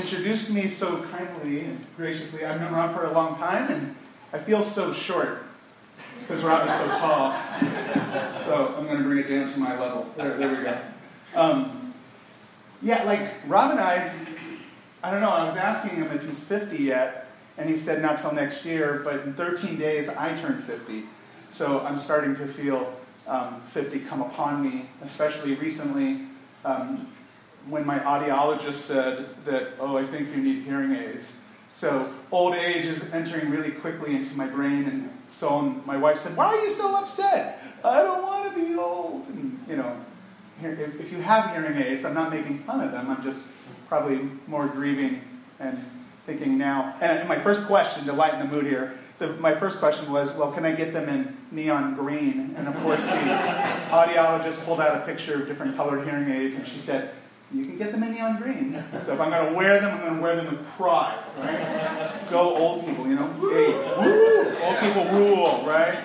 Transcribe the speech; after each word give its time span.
introduced 0.00 0.50
me 0.50 0.66
so 0.66 1.02
kindly 1.04 1.60
and 1.60 1.84
graciously. 1.96 2.44
I've 2.44 2.60
known 2.60 2.72
Rob 2.72 2.94
for 2.94 3.04
a 3.04 3.12
long 3.12 3.36
time, 3.36 3.70
and 3.70 3.94
I 4.32 4.38
feel 4.38 4.62
so 4.62 4.94
short 4.94 5.44
because 6.20 6.42
Rob 6.42 6.66
is 6.66 6.74
so 6.74 6.86
tall. 6.98 7.32
so 8.44 8.74
I'm 8.76 8.86
going 8.86 8.98
to 8.98 9.04
bring 9.04 9.18
it 9.18 9.28
down 9.28 9.52
to 9.52 9.58
my 9.58 9.78
level. 9.78 10.06
There, 10.16 10.36
there 10.38 10.56
we 10.56 10.62
go. 10.62 10.80
Um, 11.34 11.94
yeah, 12.82 13.04
like 13.04 13.30
Rob 13.46 13.72
and 13.72 13.80
I, 13.80 14.10
I 15.02 15.10
don't 15.10 15.20
know, 15.20 15.30
I 15.30 15.44
was 15.44 15.56
asking 15.56 15.96
him 15.96 16.10
if 16.12 16.24
he's 16.24 16.42
50 16.44 16.78
yet, 16.78 17.26
and 17.58 17.68
he 17.68 17.76
said 17.76 18.00
not 18.00 18.18
till 18.18 18.32
next 18.32 18.64
year, 18.64 19.02
but 19.04 19.20
in 19.20 19.34
13 19.34 19.78
days 19.78 20.08
I 20.08 20.34
turned 20.40 20.64
50. 20.64 21.04
So 21.52 21.80
I'm 21.80 21.98
starting 21.98 22.34
to 22.36 22.46
feel 22.46 22.94
um, 23.26 23.60
50 23.68 24.00
come 24.00 24.22
upon 24.22 24.62
me, 24.62 24.88
especially 25.02 25.54
recently 25.56 26.22
um, 26.64 27.06
when 27.68 27.86
my 27.86 27.98
audiologist 27.98 28.74
said 28.74 29.44
that, 29.44 29.72
oh, 29.78 29.96
I 29.96 30.04
think 30.04 30.34
you 30.34 30.42
need 30.42 30.62
hearing 30.62 30.92
aids. 30.92 31.38
So 31.74 32.12
old 32.30 32.54
age 32.54 32.84
is 32.84 33.12
entering 33.12 33.50
really 33.50 33.70
quickly 33.70 34.14
into 34.14 34.36
my 34.36 34.46
brain 34.46 34.84
and 34.86 35.10
so 35.30 35.60
my 35.60 35.96
wife 35.96 36.18
said, 36.18 36.36
why 36.36 36.46
are 36.46 36.64
you 36.64 36.70
so 36.70 36.96
upset? 36.96 37.62
I 37.84 38.02
don't 38.02 38.22
want 38.22 38.54
to 38.54 38.60
be 38.60 38.74
old. 38.74 39.28
And, 39.28 39.64
you 39.68 39.76
know, 39.76 39.96
if 40.62 41.12
you 41.12 41.18
have 41.18 41.52
hearing 41.52 41.78
aids, 41.78 42.04
I'm 42.04 42.14
not 42.14 42.30
making 42.30 42.58
fun 42.64 42.80
of 42.80 42.90
them. 42.92 43.08
I'm 43.10 43.22
just 43.22 43.46
probably 43.88 44.28
more 44.46 44.66
grieving 44.66 45.22
and 45.60 45.84
thinking 46.26 46.58
now. 46.58 46.96
And 47.00 47.28
my 47.28 47.38
first 47.38 47.66
question 47.66 48.04
to 48.06 48.12
lighten 48.12 48.40
the 48.40 48.44
mood 48.44 48.66
here 48.66 48.98
the, 49.20 49.34
my 49.34 49.54
first 49.54 49.78
question 49.78 50.10
was, 50.10 50.32
well, 50.32 50.50
can 50.50 50.64
I 50.64 50.72
get 50.72 50.92
them 50.94 51.08
in 51.08 51.36
neon 51.50 51.94
green? 51.94 52.54
And 52.56 52.66
of 52.66 52.76
course, 52.78 53.04
the 53.04 53.12
audiologist 53.90 54.64
pulled 54.64 54.80
out 54.80 54.96
a 54.96 55.04
picture 55.04 55.42
of 55.42 55.46
different 55.46 55.76
colored 55.76 56.04
hearing 56.04 56.30
aids, 56.30 56.56
and 56.56 56.66
she 56.66 56.78
said, 56.78 57.10
you 57.52 57.64
can 57.64 57.76
get 57.76 57.90
them 57.90 58.02
in 58.04 58.12
neon 58.12 58.40
green. 58.40 58.82
So 58.96 59.14
if 59.14 59.20
I'm 59.20 59.30
going 59.30 59.48
to 59.48 59.54
wear 59.54 59.80
them, 59.80 59.94
I'm 59.94 60.00
going 60.00 60.16
to 60.16 60.22
wear 60.22 60.36
them 60.36 60.46
with 60.50 60.66
pride, 60.76 61.18
right? 61.36 62.30
Go 62.30 62.54
old 62.54 62.86
people, 62.86 63.08
you 63.08 63.16
know? 63.16 63.26
Hey, 63.50 63.72
woo! 63.98 64.52
Old 64.62 64.78
people 64.78 65.04
rule, 65.06 65.64
right? 65.66 65.98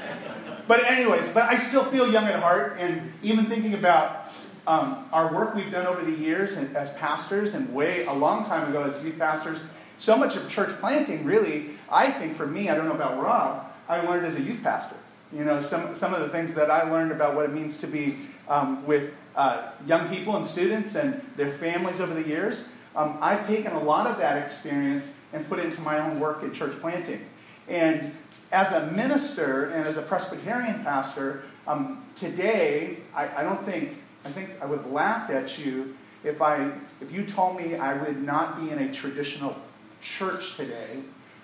But 0.67 0.85
anyways, 0.85 1.31
but 1.33 1.43
I 1.43 1.57
still 1.57 1.85
feel 1.85 2.11
young 2.11 2.25
at 2.25 2.39
heart, 2.39 2.77
and 2.79 3.13
even 3.21 3.45
thinking 3.45 3.75
about 3.75 4.31
um, 4.65 5.07
our 5.13 5.31
work 5.31 5.53
we've 5.53 5.71
done 5.71 5.85
over 5.85 6.03
the 6.03 6.17
years 6.17 6.57
and 6.57 6.75
as 6.75 6.89
pastors, 6.91 7.53
and 7.53 7.71
way 7.73 8.05
a 8.05 8.13
long 8.13 8.45
time 8.45 8.67
ago 8.69 8.83
as 8.83 9.03
youth 9.03 9.19
pastors, 9.19 9.59
so 9.99 10.17
much 10.17 10.35
of 10.35 10.49
church 10.49 10.79
planting, 10.79 11.23
really, 11.23 11.69
I 11.91 12.09
think 12.09 12.35
for 12.35 12.47
me, 12.47 12.69
I 12.69 12.75
don't 12.75 12.87
know 12.87 12.95
about 12.95 13.21
Rob, 13.21 13.71
I 13.87 14.01
learned 14.01 14.25
as 14.25 14.35
a 14.35 14.41
youth 14.41 14.63
pastor. 14.63 14.95
You 15.31 15.43
know, 15.43 15.61
some, 15.61 15.95
some 15.95 16.13
of 16.13 16.21
the 16.21 16.29
things 16.29 16.55
that 16.55 16.71
I 16.71 16.89
learned 16.89 17.11
about 17.11 17.35
what 17.35 17.45
it 17.45 17.53
means 17.53 17.77
to 17.77 17.87
be 17.87 18.17
um, 18.47 18.85
with 18.85 19.13
uh, 19.35 19.69
young 19.85 20.09
people 20.09 20.35
and 20.35 20.47
students 20.47 20.95
and 20.95 21.21
their 21.35 21.51
families 21.51 21.99
over 21.99 22.13
the 22.13 22.27
years, 22.27 22.67
um, 22.95 23.17
I've 23.21 23.45
taken 23.45 23.73
a 23.73 23.83
lot 23.83 24.07
of 24.07 24.17
that 24.17 24.41
experience 24.41 25.11
and 25.33 25.47
put 25.49 25.59
it 25.59 25.65
into 25.65 25.81
my 25.81 25.99
own 25.99 26.19
work 26.19 26.43
in 26.43 26.53
church 26.53 26.79
planting. 26.79 27.25
And 27.67 28.13
as 28.51 28.71
a 28.71 28.91
minister 28.91 29.65
and 29.65 29.85
as 29.85 29.97
a 29.97 30.01
Presbyterian 30.01 30.83
pastor, 30.83 31.43
um, 31.67 32.05
today, 32.15 32.99
I, 33.13 33.41
I 33.41 33.43
don't 33.43 33.63
think, 33.65 34.01
I 34.23 34.31
think 34.31 34.51
I 34.61 34.65
would 34.65 34.79
have 34.79 34.91
laughed 34.91 35.31
at 35.31 35.57
you 35.57 35.95
if, 36.23 36.41
I, 36.41 36.71
if 37.01 37.11
you 37.11 37.25
told 37.25 37.57
me 37.57 37.75
I 37.75 37.93
would 38.01 38.23
not 38.23 38.59
be 38.59 38.69
in 38.69 38.79
a 38.79 38.93
traditional 38.93 39.57
church 40.01 40.55
today, 40.55 40.99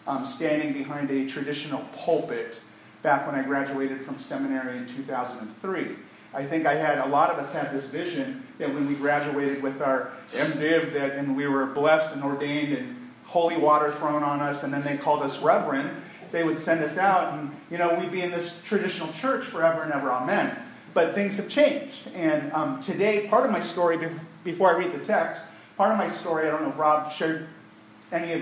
um, 0.08 0.26
standing 0.26 0.74
behind 0.74 1.12
a 1.12 1.28
traditional 1.28 1.82
pulpit 1.98 2.62
back 3.02 3.26
when 3.26 3.36
I 3.36 3.44
graduated 3.44 4.04
from 4.04 4.18
seminary 4.18 4.78
in 4.78 4.88
2003. 4.88 5.96
I 6.34 6.46
think 6.46 6.66
I 6.66 6.76
had 6.76 7.00
a 7.00 7.08
lot 7.08 7.30
of 7.30 7.38
us 7.40 7.52
had 7.52 7.74
this 7.74 7.88
vision 7.88 8.46
that 8.58 8.74
when 8.74 8.88
we 8.88 8.96
graduated 8.96 9.62
with 9.62 9.82
our 9.82 10.12
MDiv 10.34 10.94
that 10.94 11.12
and 11.14 11.36
we 11.36 11.48
were 11.48 11.66
blessed 11.66 12.14
and 12.14 12.24
ordained 12.24 12.74
and 12.74 13.12
holy 13.26 13.58
water 13.58 13.92
thrown 13.92 14.24
on 14.24 14.40
us 14.40 14.64
and 14.64 14.74
then 14.74 14.84
they 14.84 14.98
called 14.98 15.22
us 15.22 15.40
reverend, 15.40 15.90
they 16.32 16.44
would 16.44 16.60
send 16.60 16.84
us 16.84 16.98
out 16.98 17.34
and 17.34 17.52
you 17.70 17.78
know 17.78 17.96
we'd 18.00 18.12
be 18.12 18.22
in 18.22 18.32
this 18.32 18.58
traditional 18.64 19.12
church 19.14 19.46
forever 19.46 19.82
and 19.82 19.92
ever, 19.92 20.10
amen. 20.10 20.58
But 20.94 21.16
things 21.16 21.38
have 21.38 21.48
changed, 21.48 22.10
and 22.14 22.52
um, 22.52 22.82
today 22.82 23.28
part 23.28 23.46
of 23.46 23.52
my 23.52 23.62
story 23.62 23.98
before 24.44 24.74
I 24.74 24.78
read 24.78 24.92
the 24.94 25.06
text, 25.06 25.42
part 25.78 25.92
of 25.92 25.98
my 25.98 26.10
story 26.10 26.48
I 26.48 26.52
don't 26.52 26.64
know 26.64 26.70
if 26.70 26.78
Rob 26.78 27.12
shared 27.12 27.48
any 28.12 28.34
of 28.34 28.42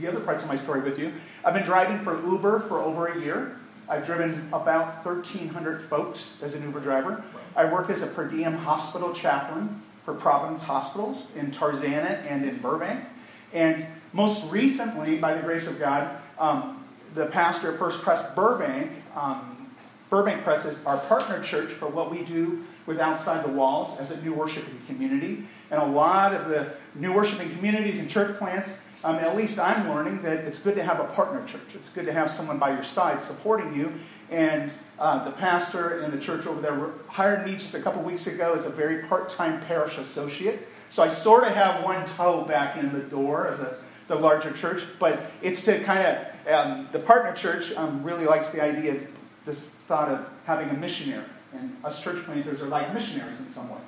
the 0.00 0.06
other 0.06 0.20
parts 0.20 0.42
of 0.42 0.48
my 0.48 0.56
story 0.56 0.80
with 0.80 0.98
you. 0.98 1.12
I've 1.44 1.54
been 1.54 1.64
driving 1.64 1.98
for 2.00 2.20
Uber 2.24 2.60
for 2.60 2.80
over 2.80 3.06
a 3.06 3.20
year. 3.20 3.56
I've 3.88 4.04
driven 4.04 4.48
about 4.52 5.04
1,300 5.04 5.80
folks 5.82 6.38
as 6.42 6.54
an 6.54 6.62
Uber 6.62 6.80
driver. 6.80 7.24
I 7.56 7.64
work 7.64 7.88
as 7.88 8.02
a 8.02 8.06
per 8.06 8.26
diem 8.28 8.54
hospital 8.54 9.14
chaplain 9.14 9.82
for 10.04 10.14
Providence 10.14 10.62
Hospitals 10.62 11.26
in 11.34 11.50
Tarzana 11.50 12.24
and 12.26 12.44
in 12.44 12.58
Burbank. 12.58 13.04
And 13.52 13.86
most 14.12 14.50
recently, 14.50 15.16
by 15.16 15.34
the 15.34 15.42
grace 15.42 15.66
of 15.66 15.78
God, 15.78 16.16
um, 16.38 16.84
the 17.14 17.26
pastor 17.26 17.70
of 17.72 17.78
First 17.78 18.02
Pres 18.02 18.20
Burbank, 18.34 18.92
um, 19.16 19.70
Burbank 20.10 20.44
Pres 20.44 20.64
is 20.64 20.84
our 20.86 20.98
partner 20.98 21.42
church 21.42 21.70
for 21.70 21.88
what 21.88 22.10
we 22.10 22.24
do 22.24 22.64
with 22.86 22.98
Outside 22.98 23.44
the 23.44 23.52
Walls 23.52 23.98
as 24.00 24.10
a 24.10 24.22
new 24.22 24.32
worshiping 24.32 24.80
community. 24.86 25.44
And 25.70 25.80
a 25.80 25.86
lot 25.86 26.34
of 26.34 26.48
the 26.48 26.72
new 26.94 27.12
worshiping 27.12 27.50
communities 27.50 27.98
and 27.98 28.08
church 28.08 28.38
plants 28.38 28.80
um, 29.04 29.16
at 29.16 29.36
least 29.36 29.58
I'm 29.58 29.88
learning 29.88 30.22
that 30.22 30.38
it's 30.38 30.58
good 30.58 30.74
to 30.76 30.82
have 30.82 30.98
a 31.00 31.04
partner 31.04 31.44
church. 31.46 31.74
It's 31.74 31.88
good 31.88 32.06
to 32.06 32.12
have 32.12 32.30
someone 32.30 32.58
by 32.58 32.70
your 32.70 32.82
side 32.84 33.22
supporting 33.22 33.74
you. 33.74 33.92
And 34.30 34.72
uh, 34.98 35.24
the 35.24 35.30
pastor 35.30 36.02
in 36.02 36.10
the 36.10 36.18
church 36.18 36.46
over 36.46 36.60
there 36.60 36.90
hired 37.06 37.46
me 37.46 37.52
just 37.52 37.74
a 37.74 37.80
couple 37.80 38.02
weeks 38.02 38.26
ago 38.26 38.54
as 38.54 38.66
a 38.66 38.70
very 38.70 39.04
part 39.04 39.28
time 39.28 39.60
parish 39.62 39.96
associate. 39.98 40.68
So 40.90 41.02
I 41.02 41.08
sort 41.08 41.44
of 41.44 41.54
have 41.54 41.84
one 41.84 42.04
toe 42.06 42.42
back 42.42 42.76
in 42.76 42.92
the 42.92 43.00
door 43.00 43.46
of 43.46 43.60
the, 43.60 43.76
the 44.08 44.16
larger 44.16 44.52
church, 44.52 44.82
but 44.98 45.30
it's 45.42 45.62
to 45.64 45.78
kind 45.80 46.00
of, 46.00 46.52
um, 46.52 46.88
the 46.92 46.98
partner 46.98 47.32
church 47.34 47.72
um, 47.72 48.02
really 48.02 48.24
likes 48.26 48.50
the 48.50 48.62
idea 48.62 48.96
of 48.96 49.06
this 49.44 49.68
thought 49.86 50.08
of 50.08 50.28
having 50.44 50.70
a 50.70 50.74
missionary. 50.74 51.24
And 51.52 51.76
us 51.84 52.02
church 52.02 52.24
planters 52.24 52.60
are 52.60 52.66
like 52.66 52.92
missionaries 52.92 53.38
in 53.38 53.48
some 53.48 53.70
ways. 53.70 53.80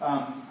Um, 0.00 0.42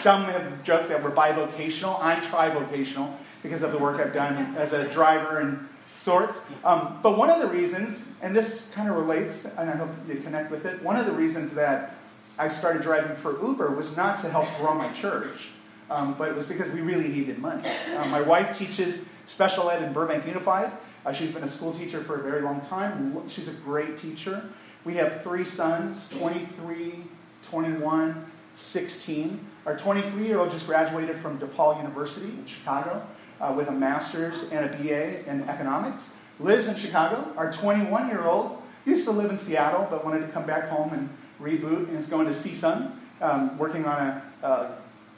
some 0.00 0.24
have 0.24 0.62
joked 0.64 0.88
that 0.88 1.02
we're 1.02 1.10
bivocational. 1.10 1.98
I'm 2.00 2.22
trivocational 2.22 3.12
because 3.42 3.62
of 3.62 3.72
the 3.72 3.78
work 3.78 4.00
I've 4.00 4.12
done 4.12 4.56
as 4.56 4.72
a 4.72 4.88
driver 4.88 5.38
and 5.38 5.68
sorts. 5.96 6.44
Um, 6.64 6.98
but 7.02 7.18
one 7.18 7.30
of 7.30 7.40
the 7.40 7.48
reasons, 7.48 8.06
and 8.22 8.34
this 8.34 8.70
kind 8.74 8.88
of 8.88 8.96
relates, 8.96 9.44
and 9.44 9.68
I 9.68 9.76
hope 9.76 9.90
you 10.08 10.16
connect 10.16 10.50
with 10.50 10.64
it, 10.64 10.82
one 10.82 10.96
of 10.96 11.06
the 11.06 11.12
reasons 11.12 11.52
that 11.54 11.94
I 12.38 12.48
started 12.48 12.82
driving 12.82 13.16
for 13.16 13.40
Uber 13.44 13.70
was 13.72 13.96
not 13.96 14.20
to 14.20 14.30
help 14.30 14.46
grow 14.58 14.74
my 14.74 14.92
church, 14.92 15.48
um, 15.90 16.14
but 16.16 16.28
it 16.28 16.36
was 16.36 16.46
because 16.46 16.70
we 16.72 16.80
really 16.80 17.08
needed 17.08 17.38
money. 17.38 17.68
Um, 17.96 18.10
my 18.10 18.20
wife 18.20 18.56
teaches 18.56 19.04
special 19.26 19.70
ed 19.70 19.82
in 19.82 19.92
Burbank 19.92 20.26
Unified. 20.26 20.70
Uh, 21.04 21.12
she's 21.12 21.30
been 21.30 21.44
a 21.44 21.48
school 21.48 21.72
teacher 21.72 22.02
for 22.02 22.20
a 22.20 22.22
very 22.22 22.42
long 22.42 22.60
time. 22.62 23.28
She's 23.28 23.48
a 23.48 23.52
great 23.52 23.98
teacher. 23.98 24.50
We 24.84 24.94
have 24.94 25.22
three 25.22 25.44
sons 25.44 26.08
23, 26.10 27.02
21, 27.50 28.26
16. 28.54 29.46
Our 29.66 29.76
23 29.76 30.26
year 30.26 30.38
old 30.38 30.50
just 30.50 30.66
graduated 30.66 31.16
from 31.16 31.38
DePaul 31.38 31.76
University 31.78 32.28
in 32.28 32.46
Chicago 32.46 33.06
uh, 33.40 33.52
with 33.56 33.68
a 33.68 33.72
master's 33.72 34.50
and 34.50 34.64
a 34.64 34.76
BA 34.76 35.28
in 35.28 35.42
economics, 35.48 36.08
lives 36.40 36.68
in 36.68 36.76
Chicago. 36.76 37.32
Our 37.36 37.52
21 37.52 38.08
year 38.08 38.24
old 38.26 38.62
used 38.84 39.04
to 39.04 39.10
live 39.10 39.30
in 39.30 39.38
Seattle 39.38 39.86
but 39.90 40.04
wanted 40.04 40.20
to 40.20 40.28
come 40.28 40.46
back 40.46 40.68
home 40.68 40.92
and 40.92 41.08
reboot 41.40 41.88
and 41.88 41.96
is 41.96 42.08
going 42.08 42.26
to 42.26 42.32
CSUN, 42.32 42.92
um, 43.20 43.58
working 43.58 43.84
on 43.84 43.98
a 43.98 44.22
uh, 44.42 44.70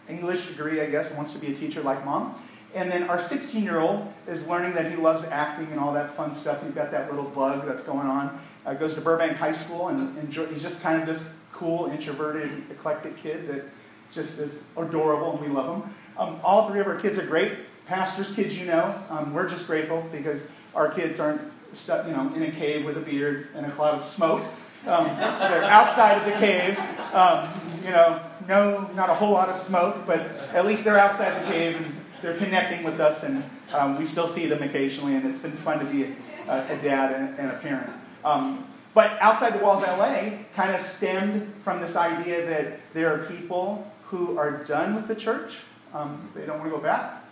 English 0.09 0.49
degree, 0.49 0.81
I 0.81 0.87
guess, 0.87 1.09
and 1.09 1.17
wants 1.17 1.33
to 1.33 1.39
be 1.39 1.53
a 1.53 1.55
teacher 1.55 1.83
like 1.83 2.05
mom. 2.05 2.41
And 2.75 2.91
then 2.91 3.05
our 3.05 3.21
16 3.21 3.63
year 3.63 3.81
old 3.81 4.13
is 4.29 4.47
learning 4.47 4.75
that 4.75 4.91
he 4.91 4.97
loves 4.97 5.25
acting 5.25 5.67
and 5.71 5.81
all 5.81 5.93
that 5.95 6.15
fun 6.17 6.35
stuff. 6.35 6.63
He's 6.63 6.73
got 6.73 6.91
that 6.93 7.11
little 7.11 7.29
bug 7.29 7.67
that's 7.67 7.83
going 7.83 8.07
on. 8.07 8.41
Uh, 8.65 8.75
goes 8.75 8.95
to 8.95 9.01
Burbank 9.01 9.37
High 9.37 9.53
School 9.53 9.89
and 9.89 10.17
enjoy, 10.19 10.47
he's 10.47 10.63
just 10.63 10.83
kind 10.83 11.01
of 11.01 11.07
this 11.07 11.35
cool, 11.53 11.87
introverted, 11.91 12.71
eclectic 12.71 13.17
kid 13.17 13.49
that 13.49 13.65
just 14.13 14.39
is 14.39 14.65
adorable 14.77 15.33
and 15.33 15.41
we 15.41 15.49
love 15.49 15.83
him. 15.83 15.95
Um, 16.19 16.41
all 16.45 16.69
three 16.69 16.81
of 16.81 16.87
our 16.87 16.97
kids 16.97 17.19
are 17.19 17.27
great 17.27 17.55
pastors' 17.91 18.33
kids 18.35 18.57
you 18.57 18.67
know, 18.67 18.95
um, 19.11 19.35
we're 19.35 19.49
just 19.49 19.67
grateful 19.67 20.07
because 20.13 20.49
our 20.77 20.89
kids 20.89 21.19
aren't 21.19 21.41
stuck, 21.73 22.07
you 22.07 22.13
know, 22.13 22.33
in 22.35 22.45
a 22.45 22.53
cave 22.53 22.85
with 22.85 22.97
a 22.97 23.01
beard 23.01 23.49
and 23.57 23.67
a 23.67 23.71
cloud 23.73 23.99
of 23.99 24.05
smoke. 24.05 24.45
Um, 24.87 25.07
they're 25.07 25.65
outside 25.65 26.17
of 26.19 26.25
the 26.25 26.39
cave. 26.39 26.79
Um, 27.13 27.49
you 27.85 27.91
know, 27.91 28.23
no, 28.47 28.89
not 28.95 29.11
a 29.11 29.15
whole 29.15 29.33
lot 29.33 29.49
of 29.49 29.57
smoke, 29.57 30.07
but 30.07 30.21
at 30.55 30.65
least 30.65 30.85
they're 30.85 31.01
outside 31.01 31.43
the 31.43 31.51
cave 31.51 31.77
and 31.77 31.97
they're 32.23 32.37
connecting 32.37 32.85
with 32.85 33.01
us, 33.01 33.25
and 33.25 33.43
um, 33.73 33.99
we 33.99 34.05
still 34.05 34.29
see 34.29 34.47
them 34.47 34.63
occasionally, 34.63 35.17
and 35.17 35.27
it's 35.27 35.39
been 35.39 35.53
fun 35.53 35.81
to 35.81 35.85
be 35.87 36.15
a, 36.47 36.67
a 36.69 36.79
dad 36.81 37.13
and, 37.13 37.39
and, 37.39 37.51
a 37.51 37.55
parent. 37.55 37.91
Um, 38.25 38.67
but 38.95 39.21
outside 39.21 39.59
the 39.59 39.65
walls 39.65 39.83
LA 39.83 40.31
kind 40.55 40.75
of 40.75 40.81
stemmed 40.81 41.53
from 41.65 41.81
this 41.81 41.97
idea 41.97 42.47
that 42.47 42.79
there 42.95 43.13
are 43.13 43.27
people 43.27 43.91
who 44.05 44.39
are 44.39 44.63
done 44.65 44.95
with 44.95 45.09
the 45.09 45.15
church. 45.15 45.57
Um, 45.93 46.31
they 46.35 46.47
don't 46.47 46.59
want 46.59 46.71
to 46.71 46.77
go 46.77 46.83
back. 46.83 47.25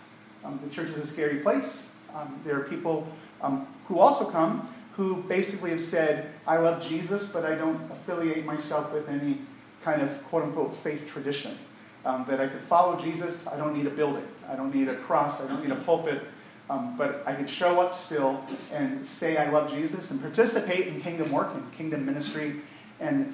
Um, 0.43 0.59
the 0.63 0.73
church 0.73 0.89
is 0.89 0.97
a 0.97 1.07
scary 1.07 1.39
place. 1.39 1.87
Um, 2.15 2.39
there 2.43 2.57
are 2.57 2.63
people 2.63 3.07
um, 3.41 3.67
who 3.87 3.99
also 3.99 4.29
come 4.29 4.73
who 4.99 5.23
basically 5.23 5.69
have 5.69 5.79
said, 5.79 6.29
I 6.45 6.57
love 6.57 6.85
Jesus, 6.85 7.27
but 7.27 7.45
I 7.45 7.55
don't 7.55 7.89
affiliate 7.89 8.43
myself 8.45 8.91
with 8.91 9.07
any 9.07 9.37
kind 9.81 10.01
of 10.01 10.21
quote 10.25 10.43
unquote 10.43 10.75
faith 10.75 11.07
tradition. 11.07 11.57
Um, 12.03 12.25
that 12.27 12.41
I 12.41 12.47
could 12.47 12.61
follow 12.61 12.99
Jesus, 12.99 13.47
I 13.47 13.55
don't 13.55 13.73
need 13.73 13.87
a 13.87 13.89
building. 13.89 14.27
I 14.49 14.55
don't 14.55 14.73
need 14.75 14.89
a 14.89 14.95
cross. 14.95 15.41
I 15.41 15.47
don't 15.47 15.61
need 15.61 15.71
a 15.71 15.79
pulpit. 15.83 16.23
Um, 16.69 16.97
but 16.97 17.23
I 17.25 17.33
could 17.33 17.49
show 17.49 17.79
up 17.79 17.95
still 17.95 18.43
and 18.71 19.05
say 19.05 19.37
I 19.37 19.49
love 19.49 19.71
Jesus 19.71 20.11
and 20.11 20.21
participate 20.21 20.87
in 20.87 21.01
kingdom 21.01 21.31
work 21.31 21.53
and 21.53 21.71
kingdom 21.73 22.05
ministry. 22.05 22.55
And 22.99 23.33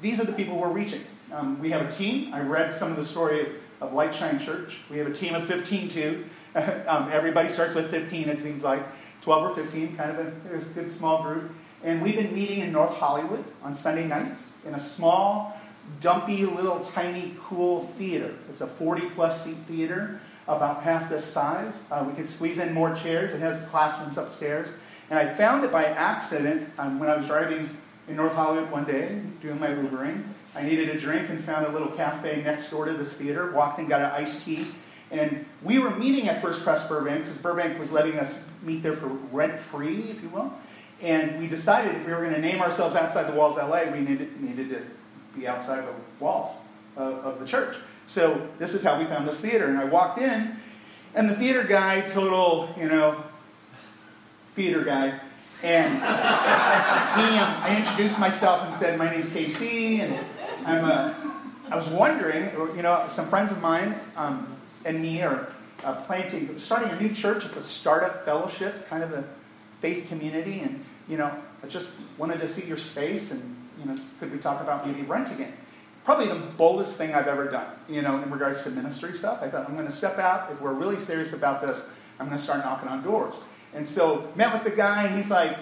these 0.00 0.20
are 0.20 0.24
the 0.24 0.32
people 0.32 0.56
we're 0.56 0.68
reaching. 0.68 1.02
Um, 1.32 1.60
we 1.60 1.70
have 1.70 1.82
a 1.86 1.92
team. 1.92 2.32
I 2.32 2.40
read 2.40 2.72
some 2.72 2.90
of 2.90 2.96
the 2.96 3.04
story 3.04 3.46
of 3.84 3.92
Light 3.92 4.14
Shine 4.14 4.38
Church. 4.38 4.76
We 4.90 4.98
have 4.98 5.06
a 5.06 5.12
team 5.12 5.34
of 5.34 5.46
15 5.46 5.88
too. 5.88 6.24
um, 6.54 7.08
everybody 7.10 7.48
starts 7.48 7.74
with 7.74 7.90
15, 7.90 8.28
it 8.28 8.40
seems 8.40 8.62
like. 8.62 8.82
12 9.22 9.50
or 9.50 9.54
15, 9.54 9.96
kind 9.96 10.10
of 10.10 10.18
a, 10.18 10.56
a 10.56 10.60
good 10.74 10.90
small 10.90 11.22
group. 11.22 11.50
And 11.82 12.02
we've 12.02 12.16
been 12.16 12.34
meeting 12.34 12.60
in 12.60 12.72
North 12.72 12.94
Hollywood 12.94 13.44
on 13.62 13.74
Sunday 13.74 14.06
nights 14.06 14.54
in 14.66 14.74
a 14.74 14.80
small, 14.80 15.58
dumpy, 16.00 16.44
little, 16.44 16.80
tiny, 16.80 17.34
cool 17.42 17.82
theater. 17.98 18.34
It's 18.48 18.60
a 18.60 18.66
40 18.66 19.10
plus 19.10 19.44
seat 19.44 19.56
theater, 19.68 20.20
about 20.46 20.82
half 20.82 21.08
this 21.08 21.24
size. 21.24 21.78
Uh, 21.90 22.04
we 22.08 22.14
could 22.14 22.28
squeeze 22.28 22.58
in 22.58 22.72
more 22.72 22.94
chairs. 22.94 23.32
It 23.32 23.40
has 23.40 23.62
classrooms 23.68 24.18
upstairs. 24.18 24.68
And 25.10 25.18
I 25.18 25.34
found 25.34 25.64
it 25.64 25.72
by 25.72 25.84
accident 25.84 26.70
um, 26.78 26.98
when 26.98 27.08
I 27.08 27.16
was 27.16 27.26
driving 27.26 27.76
in 28.08 28.16
North 28.16 28.32
Hollywood 28.32 28.70
one 28.70 28.84
day, 28.84 29.20
doing 29.40 29.58
my 29.58 29.68
Ubering. 29.68 30.24
I 30.54 30.62
needed 30.62 30.88
a 30.88 30.98
drink 30.98 31.28
and 31.30 31.42
found 31.42 31.66
a 31.66 31.70
little 31.70 31.88
cafe 31.88 32.42
next 32.42 32.70
door 32.70 32.84
to 32.84 32.92
this 32.92 33.14
theater. 33.14 33.50
Walked 33.50 33.80
in, 33.80 33.88
got 33.88 34.00
an 34.00 34.10
iced 34.10 34.44
tea. 34.44 34.66
And 35.10 35.44
we 35.62 35.78
were 35.78 35.90
meeting 35.90 36.28
at 36.28 36.40
First 36.40 36.62
Pres 36.62 36.82
Burbank 36.82 37.24
because 37.24 37.36
Burbank 37.38 37.78
was 37.78 37.92
letting 37.92 38.18
us 38.18 38.44
meet 38.62 38.82
there 38.82 38.94
for 38.94 39.06
rent 39.06 39.60
free, 39.60 40.10
if 40.10 40.22
you 40.22 40.28
will. 40.28 40.52
And 41.00 41.38
we 41.38 41.46
decided 41.46 41.96
if 41.96 42.06
we 42.06 42.12
were 42.12 42.20
going 42.20 42.34
to 42.34 42.40
name 42.40 42.60
ourselves 42.60 42.96
outside 42.96 43.24
the 43.24 43.36
walls 43.36 43.56
LA, 43.56 43.84
we 43.84 44.00
needed, 44.00 44.40
needed 44.40 44.70
to 44.70 44.82
be 45.38 45.46
outside 45.46 45.84
the 45.84 45.92
walls 46.18 46.56
of, 46.96 47.14
of 47.24 47.40
the 47.40 47.46
church. 47.46 47.76
So 48.06 48.48
this 48.58 48.74
is 48.74 48.82
how 48.82 48.98
we 48.98 49.04
found 49.04 49.26
this 49.26 49.40
theater. 49.40 49.66
And 49.66 49.78
I 49.78 49.84
walked 49.84 50.18
in, 50.18 50.56
and 51.14 51.28
the 51.28 51.34
theater 51.34 51.64
guy, 51.64 52.02
total, 52.02 52.74
you 52.78 52.88
know, 52.88 53.22
theater 54.54 54.84
guy, 54.84 55.20
and 55.62 55.94
he, 55.94 57.38
um, 57.38 57.54
I 57.62 57.76
introduced 57.78 58.18
myself 58.18 58.66
and 58.66 58.74
said, 58.74 58.98
"My 58.98 59.10
name's 59.10 59.30
KC, 59.30 60.00
and 60.00 60.18
I'm 60.64 60.84
a." 60.84 61.34
I 61.70 61.76
was 61.76 61.86
wondering, 61.88 62.50
you 62.76 62.82
know, 62.82 63.06
some 63.08 63.26
friends 63.28 63.50
of 63.50 63.62
mine 63.62 63.94
um, 64.16 64.54
and 64.84 65.00
me 65.00 65.22
are 65.22 65.48
uh, 65.82 65.94
planting, 66.02 66.58
starting 66.58 66.90
a 66.90 67.00
new 67.00 67.14
church. 67.14 67.44
It's 67.44 67.56
a 67.56 67.62
startup 67.62 68.24
fellowship, 68.24 68.86
kind 68.88 69.02
of 69.02 69.12
a 69.12 69.24
faith 69.80 70.08
community, 70.08 70.60
and 70.60 70.84
you 71.08 71.16
know, 71.16 71.34
I 71.62 71.66
just 71.66 71.90
wanted 72.18 72.40
to 72.40 72.48
see 72.48 72.66
your 72.66 72.76
space, 72.76 73.30
and 73.30 73.56
you 73.78 73.86
know, 73.86 73.96
could 74.20 74.30
we 74.30 74.38
talk 74.38 74.60
about 74.60 74.86
maybe 74.86 75.02
renting 75.02 75.40
it? 75.40 75.52
Probably 76.04 76.26
the 76.26 76.34
boldest 76.34 76.96
thing 76.98 77.14
I've 77.14 77.28
ever 77.28 77.50
done, 77.50 77.66
you 77.88 78.02
know, 78.02 78.22
in 78.22 78.30
regards 78.30 78.62
to 78.64 78.70
ministry 78.70 79.14
stuff. 79.14 79.40
I 79.42 79.48
thought 79.48 79.66
I'm 79.66 79.74
going 79.74 79.86
to 79.86 79.92
step 79.92 80.18
out. 80.18 80.50
If 80.52 80.60
we're 80.60 80.74
really 80.74 80.98
serious 80.98 81.32
about 81.32 81.62
this, 81.62 81.82
I'm 82.20 82.26
going 82.26 82.36
to 82.36 82.44
start 82.44 82.62
knocking 82.62 82.88
on 82.88 83.02
doors. 83.02 83.34
And 83.72 83.88
so 83.88 84.30
met 84.36 84.52
with 84.52 84.64
the 84.64 84.76
guy, 84.76 85.04
and 85.04 85.16
he's 85.16 85.30
like, 85.30 85.56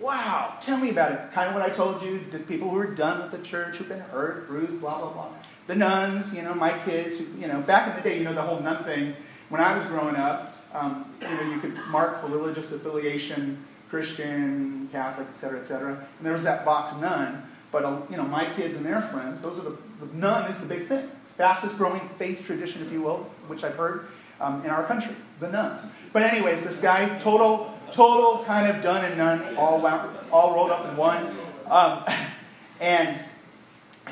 "Wow, 0.00 0.54
tell 0.60 0.78
me 0.78 0.90
about 0.90 1.12
it." 1.12 1.32
Kind 1.32 1.48
of 1.48 1.54
what 1.54 1.62
I 1.62 1.70
told 1.70 2.02
you. 2.02 2.24
The 2.30 2.38
people 2.38 2.70
who 2.70 2.78
are 2.78 2.86
done 2.86 3.22
with 3.22 3.30
the 3.30 3.46
church, 3.46 3.76
who've 3.76 3.88
been 3.88 4.00
hurt, 4.00 4.46
bruised, 4.46 4.80
blah 4.80 4.98
blah 4.98 5.10
blah. 5.10 5.28
The 5.66 5.74
nones, 5.74 6.34
you 6.34 6.42
know, 6.42 6.54
my 6.54 6.78
kids. 6.78 7.20
You 7.38 7.48
know, 7.48 7.60
back 7.60 7.88
in 7.90 7.96
the 7.96 8.08
day, 8.08 8.18
you 8.18 8.24
know, 8.24 8.34
the 8.34 8.42
whole 8.42 8.60
none 8.60 8.84
thing. 8.84 9.14
When 9.48 9.60
I 9.60 9.76
was 9.76 9.86
growing 9.86 10.16
up, 10.16 10.56
um, 10.72 11.14
you 11.20 11.28
know, 11.28 11.42
you 11.42 11.60
could 11.60 11.76
mark 11.88 12.20
for 12.20 12.28
religious 12.28 12.72
affiliation, 12.72 13.64
Christian, 13.90 14.88
Catholic, 14.90 15.28
etc., 15.28 15.60
etc. 15.60 15.90
And 15.92 16.26
there 16.26 16.32
was 16.32 16.42
that 16.44 16.64
box 16.64 16.92
none. 17.00 17.42
But 17.70 17.84
uh, 17.84 18.00
you 18.10 18.16
know, 18.16 18.24
my 18.24 18.44
kids 18.54 18.76
and 18.76 18.86
their 18.86 19.02
friends, 19.02 19.40
those 19.40 19.58
are 19.58 19.62
the, 19.62 19.76
the 20.00 20.14
none 20.14 20.50
is 20.50 20.60
the 20.60 20.66
big 20.66 20.86
thing. 20.86 21.10
Fastest 21.36 21.76
growing 21.76 22.08
faith 22.10 22.44
tradition, 22.46 22.82
if 22.82 22.92
you 22.92 23.02
will, 23.02 23.28
which 23.48 23.64
I've 23.64 23.74
heard 23.74 24.06
um, 24.40 24.64
in 24.64 24.70
our 24.70 24.84
country, 24.84 25.14
the 25.40 25.50
nones. 25.50 25.84
But 26.12 26.22
anyways, 26.22 26.62
this 26.62 26.76
guy, 26.76 27.18
total, 27.18 27.76
total 27.94 28.44
kind 28.44 28.68
of 28.68 28.82
done 28.82 29.04
and 29.04 29.16
none, 29.16 29.56
all 29.56 29.80
wound, 29.80 30.16
all 30.32 30.54
rolled 30.54 30.70
up 30.70 30.86
in 30.88 30.96
one. 30.96 31.36
Um, 31.70 32.04
and 32.80 33.20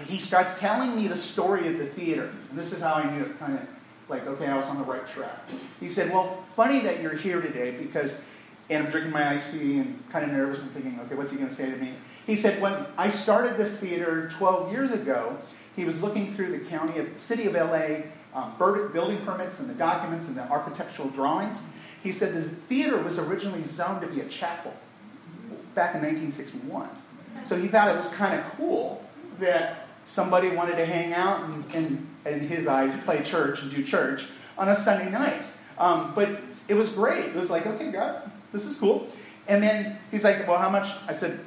he 0.06 0.19
starts 0.19 0.58
telling 0.58 0.96
me 0.96 1.08
the 1.08 1.17
story 1.17 1.69
of 1.69 1.79
the 1.79 1.87
theater. 1.87 2.32
And 2.50 2.58
this 2.58 2.73
is 2.73 2.81
how 2.81 2.94
I 2.94 3.11
knew 3.11 3.25
it 3.25 3.38
kind 3.38 3.55
of 3.55 3.61
like, 4.08 4.26
okay, 4.26 4.46
I 4.46 4.56
was 4.56 4.67
on 4.67 4.79
the 4.79 4.84
right 4.84 5.06
track. 5.06 5.49
He 5.81 5.88
said, 5.88 6.12
Well, 6.12 6.44
funny 6.56 6.81
that 6.81 7.02
you're 7.02 7.14
here 7.14 7.40
today 7.40 7.73
because, 7.73 8.17
and 8.70 8.84
I'm 8.84 8.90
drinking 8.90 9.12
my 9.12 9.29
iced 9.29 9.52
tea 9.52 9.79
and 9.79 10.02
kind 10.11 10.25
of 10.25 10.32
nervous 10.32 10.62
and 10.62 10.70
thinking, 10.70 10.99
okay, 11.05 11.14
what's 11.14 11.32
he 11.32 11.38
going 11.38 11.50
to 11.50 11.55
say 11.55 11.70
to 11.70 11.76
me? 11.76 11.94
He 12.26 12.37
said, 12.37 12.61
When 12.61 12.87
I 12.96 13.11
started 13.11 13.56
this 13.56 13.79
theater 13.79 14.31
12 14.38 14.73
years 14.73 14.93
ago, 14.93 15.38
he 15.76 15.84
was 15.84 16.02
looking 16.02 16.34
through 16.34 16.52
the 16.52 16.58
county 16.58 16.99
of, 16.99 17.19
city 17.19 17.46
of 17.46 17.55
LA 17.55 18.02
um, 18.34 18.55
building 18.58 19.25
permits 19.25 19.61
and 19.61 19.69
the 19.69 19.75
documents 19.75 20.26
and 20.26 20.37
the 20.37 20.49
architectural 20.49 21.08
drawings. 21.08 21.64
He 22.03 22.13
said 22.13 22.35
this 22.35 22.49
theater 22.49 22.99
was 22.99 23.19
originally 23.19 23.63
zoned 23.63 24.01
to 24.01 24.07
be 24.07 24.21
a 24.21 24.29
chapel 24.29 24.75
back 25.75 25.95
in 25.95 26.03
1961. 26.03 26.89
So 27.45 27.57
he 27.57 27.69
thought 27.69 27.89
it 27.89 27.97
was 27.97 28.09
kind 28.09 28.39
of 28.39 28.45
cool 28.57 29.05
that 29.39 29.89
somebody 30.05 30.51
wanted 30.51 30.77
to 30.77 30.87
hang 30.87 31.13
out 31.13 31.43
and, 31.45 31.65
and 31.75 32.09
in 32.27 32.41
his 32.41 32.67
eyes, 32.67 32.93
play 33.05 33.23
church 33.23 33.63
and 33.63 33.71
do 33.71 33.83
church 33.83 34.25
on 34.59 34.69
a 34.69 34.77
Sunday 34.77 35.11
night. 35.11 35.43
Um, 35.79 36.13
but 36.15 36.41
it 36.69 36.75
was 36.75 36.91
great. 36.91 37.27
It 37.27 37.35
was 37.35 37.51
like, 37.51 37.67
okay, 37.67 37.91
God, 37.91 38.31
this 38.53 38.65
is 38.65 38.77
cool. 38.79 39.07
And 39.49 39.63
then 39.63 39.99
he's 40.11 40.25
like, 40.25 40.47
well, 40.47 40.59
how 40.59 40.71
much? 40.71 40.89
I 41.09 41.13
said, 41.13 41.41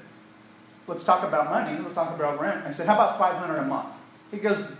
let's 0.88 1.04
talk 1.04 1.24
about 1.24 1.50
money. 1.50 1.78
Let's 1.81 1.96
talk 1.96 2.13
about 2.13 2.40
rent. 2.40 2.66
I 2.66 2.72
said, 2.72 2.88
how 2.88 2.96
about 2.96 3.18
500 3.18 3.57
a 3.57 3.66
month? 3.66 3.90
He 4.31 4.38
goes, 4.38 4.72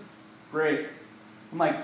great. 0.52 0.88
I'm 1.52 1.58
like, 1.58 1.78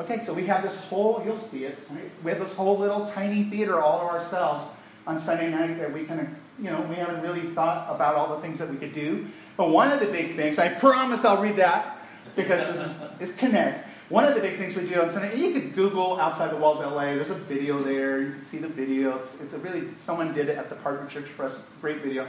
okay, 0.00 0.24
so 0.24 0.32
we 0.32 0.46
have 0.46 0.62
this 0.62 0.82
whole, 0.84 1.22
you'll 1.24 1.38
see 1.38 1.64
it, 1.64 1.78
right? 1.90 2.10
we 2.24 2.30
have 2.30 2.40
this 2.40 2.54
whole 2.54 2.78
little 2.78 3.06
tiny 3.06 3.44
theater 3.44 3.80
all 3.80 4.00
to 4.00 4.04
ourselves 4.06 4.66
on 5.06 5.18
Sunday 5.18 5.50
night 5.50 5.78
that 5.78 5.92
we 5.92 6.04
kind 6.04 6.20
of, 6.20 6.28
you 6.58 6.70
know, 6.70 6.80
we 6.82 6.96
haven't 6.96 7.22
really 7.22 7.42
thought 7.54 7.94
about 7.94 8.14
all 8.14 8.34
the 8.34 8.42
things 8.42 8.58
that 8.58 8.68
we 8.68 8.76
could 8.76 8.94
do. 8.94 9.26
But 9.56 9.70
one 9.70 9.90
of 9.92 10.00
the 10.00 10.06
big 10.06 10.36
things, 10.36 10.58
I 10.58 10.68
promise 10.68 11.24
I'll 11.24 11.42
read 11.42 11.56
that 11.56 12.04
because 12.36 12.66
this 12.66 12.86
is, 12.86 13.30
is 13.30 13.36
Connect. 13.36 13.86
One 14.08 14.24
of 14.24 14.34
the 14.34 14.40
big 14.40 14.58
things 14.58 14.74
we 14.74 14.88
do 14.88 15.00
on 15.00 15.08
Sunday, 15.08 15.38
you 15.38 15.52
could 15.52 15.72
Google 15.72 16.18
outside 16.18 16.50
the 16.50 16.56
walls 16.56 16.80
of 16.80 16.92
LA. 16.92 17.14
There's 17.14 17.30
a 17.30 17.34
video 17.34 17.80
there. 17.80 18.20
You 18.20 18.32
can 18.32 18.42
see 18.42 18.58
the 18.58 18.68
video. 18.68 19.16
It's, 19.18 19.40
it's 19.40 19.52
a 19.52 19.58
really 19.58 19.86
someone 19.98 20.34
did 20.34 20.48
it 20.48 20.58
at 20.58 20.68
the 20.68 20.74
Partner 20.74 21.08
Church 21.08 21.26
for 21.26 21.44
us. 21.44 21.62
Great 21.80 22.02
video. 22.02 22.28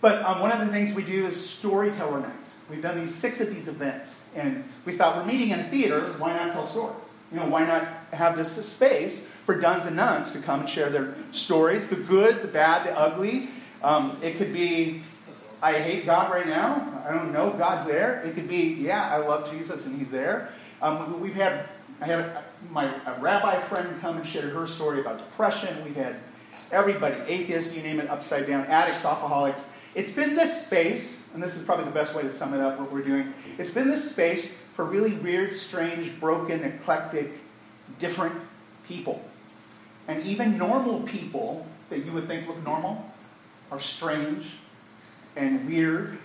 But 0.00 0.22
um, 0.22 0.40
one 0.40 0.52
of 0.52 0.60
the 0.64 0.72
things 0.72 0.94
we 0.94 1.02
do 1.02 1.26
is 1.26 1.48
storyteller 1.48 2.20
nights. 2.20 2.54
We've 2.70 2.80
done 2.80 3.00
these 3.00 3.14
six 3.14 3.40
of 3.40 3.52
these 3.52 3.66
events, 3.66 4.21
and 4.34 4.64
we 4.84 4.92
thought 4.96 5.16
we're 5.16 5.30
meeting 5.30 5.50
in 5.50 5.60
a 5.60 5.64
theater. 5.64 6.14
Why 6.18 6.34
not 6.36 6.52
tell 6.52 6.66
stories? 6.66 6.96
You 7.30 7.38
know, 7.38 7.46
why 7.46 7.64
not 7.64 7.88
have 8.12 8.36
this 8.36 8.52
space 8.66 9.26
for 9.26 9.58
dones 9.58 9.86
and 9.86 9.96
nones 9.96 10.30
to 10.32 10.38
come 10.38 10.60
and 10.60 10.68
share 10.68 10.90
their 10.90 11.14
stories, 11.30 11.88
the 11.88 11.96
good, 11.96 12.42
the 12.42 12.48
bad, 12.48 12.86
the 12.86 12.98
ugly. 12.98 13.48
Um, 13.82 14.18
it 14.22 14.36
could 14.36 14.52
be 14.52 15.02
I 15.62 15.74
hate 15.74 16.04
God 16.04 16.32
right 16.32 16.46
now. 16.46 17.04
I 17.06 17.12
don't 17.12 17.32
know 17.32 17.50
if 17.50 17.58
God's 17.58 17.88
there. 17.88 18.20
It 18.22 18.34
could 18.34 18.48
be, 18.48 18.74
yeah, 18.74 19.08
I 19.08 19.18
love 19.18 19.48
Jesus 19.50 19.86
and 19.86 19.96
He's 19.96 20.10
there. 20.10 20.48
Um, 20.82 21.20
we've 21.20 21.36
had, 21.36 21.68
I 22.00 22.06
have 22.06 22.42
my 22.70 22.92
a 23.06 23.20
rabbi 23.20 23.60
friend 23.60 24.00
come 24.00 24.16
and 24.16 24.26
share 24.26 24.50
her 24.50 24.66
story 24.66 25.00
about 25.00 25.18
depression. 25.18 25.84
We've 25.84 25.94
had 25.94 26.16
everybody, 26.72 27.14
atheists, 27.28 27.72
you 27.72 27.80
name 27.80 28.00
it, 28.00 28.10
upside 28.10 28.48
down, 28.48 28.66
addicts, 28.66 29.04
alcoholics. 29.04 29.64
It's 29.94 30.10
been 30.10 30.34
this 30.34 30.66
space, 30.66 31.21
and 31.34 31.42
this 31.42 31.56
is 31.56 31.64
probably 31.64 31.84
the 31.86 31.90
best 31.90 32.14
way 32.14 32.22
to 32.22 32.30
sum 32.30 32.54
it 32.54 32.60
up 32.60 32.78
what 32.78 32.92
we're 32.92 33.02
doing. 33.02 33.32
It's 33.58 33.70
been 33.70 33.88
this 33.88 34.10
space 34.10 34.56
for 34.74 34.84
really 34.84 35.12
weird, 35.12 35.52
strange, 35.52 36.18
broken, 36.20 36.62
eclectic, 36.62 37.42
different 37.98 38.34
people. 38.86 39.24
And 40.08 40.22
even 40.24 40.58
normal 40.58 41.00
people 41.00 41.66
that 41.90 42.04
you 42.04 42.12
would 42.12 42.26
think 42.26 42.48
look 42.48 42.62
normal 42.64 43.10
are 43.70 43.80
strange 43.80 44.46
and 45.36 45.68
weird 45.68 46.18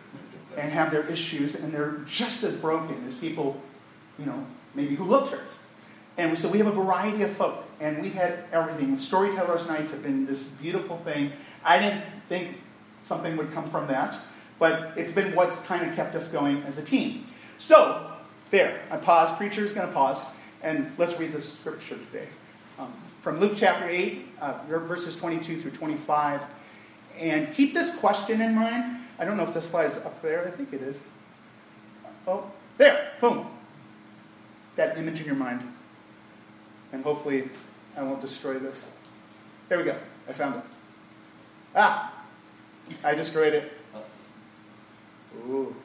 and 0.58 0.72
have 0.72 0.92
their 0.92 1.08
issues, 1.08 1.56
and 1.56 1.72
they're 1.72 2.00
just 2.08 2.44
as 2.44 2.56
broken 2.56 3.06
as 3.06 3.14
people, 3.14 3.62
you 4.18 4.26
know, 4.26 4.46
maybe 4.74 4.96
who 4.96 5.04
look 5.04 5.30
church. 5.30 5.40
And 6.18 6.38
so 6.38 6.50
we 6.50 6.58
have 6.58 6.68
a 6.68 6.72
variety 6.72 7.22
of 7.22 7.32
folk, 7.32 7.64
and 7.80 8.02
we've 8.02 8.14
had 8.14 8.46
everything. 8.52 8.98
Storytellers' 8.98 9.68
nights 9.68 9.92
have 9.92 10.02
been 10.02 10.26
this 10.26 10.48
beautiful 10.48 10.98
thing. 10.98 11.32
I 11.64 11.78
didn't 11.78 12.04
think 12.28 12.58
something 13.02 13.38
would 13.38 13.54
come 13.54 13.70
from 13.70 13.88
that, 13.88 14.18
but 14.60 14.94
it's 14.96 15.12
been 15.12 15.36
what's 15.36 15.62
kind 15.62 15.88
of 15.90 15.96
kept 15.96 16.16
us 16.16 16.28
going 16.28 16.64
as 16.64 16.78
a 16.78 16.84
team. 16.84 17.26
So, 17.58 18.12
there, 18.52 18.82
I 18.90 18.98
pause. 18.98 19.36
Preacher 19.38 19.64
is 19.64 19.72
going 19.72 19.88
to 19.88 19.94
pause, 19.94 20.22
and 20.62 20.92
let's 20.98 21.20
read 21.20 21.34
the 21.34 21.42
scripture 21.42 21.98
today. 22.12 22.28
Um, 22.80 22.94
from 23.22 23.40
Luke 23.40 23.54
chapter 23.58 23.88
8, 23.88 24.28
uh, 24.40 24.60
verses 24.68 25.16
22 25.16 25.62
through 25.62 25.72
25. 25.72 26.42
And 27.20 27.54
keep 27.54 27.74
this 27.74 27.96
question 27.98 28.42
in 28.42 28.56
mind. 28.56 29.02
I 29.20 29.26
don't 29.26 29.38
know 29.38 29.44
if 29.44 29.54
this 29.54 29.70
slide's 29.70 29.98
up 29.98 30.22
there. 30.22 30.48
I 30.48 30.52
think 30.52 30.72
it 30.72 30.82
is. 30.82 31.02
Oh, 32.28 32.52
there. 32.78 33.12
Boom. 33.20 33.48
That 34.76 34.98
image 34.98 35.20
in 35.20 35.26
your 35.26 35.36
mind. 35.36 35.62
And 36.92 37.04
hopefully 37.04 37.50
I 37.96 38.04
won't 38.04 38.22
destroy 38.22 38.60
this. 38.60 38.88
There 39.70 39.80
we 39.80 39.84
go. 39.84 39.98
I 40.30 40.34
found 40.34 40.56
it. 40.56 40.64
Ah! 41.76 42.14
I 43.04 43.16
destroyed 43.16 43.54
it. 43.54 43.72
Ooh. 45.48 45.75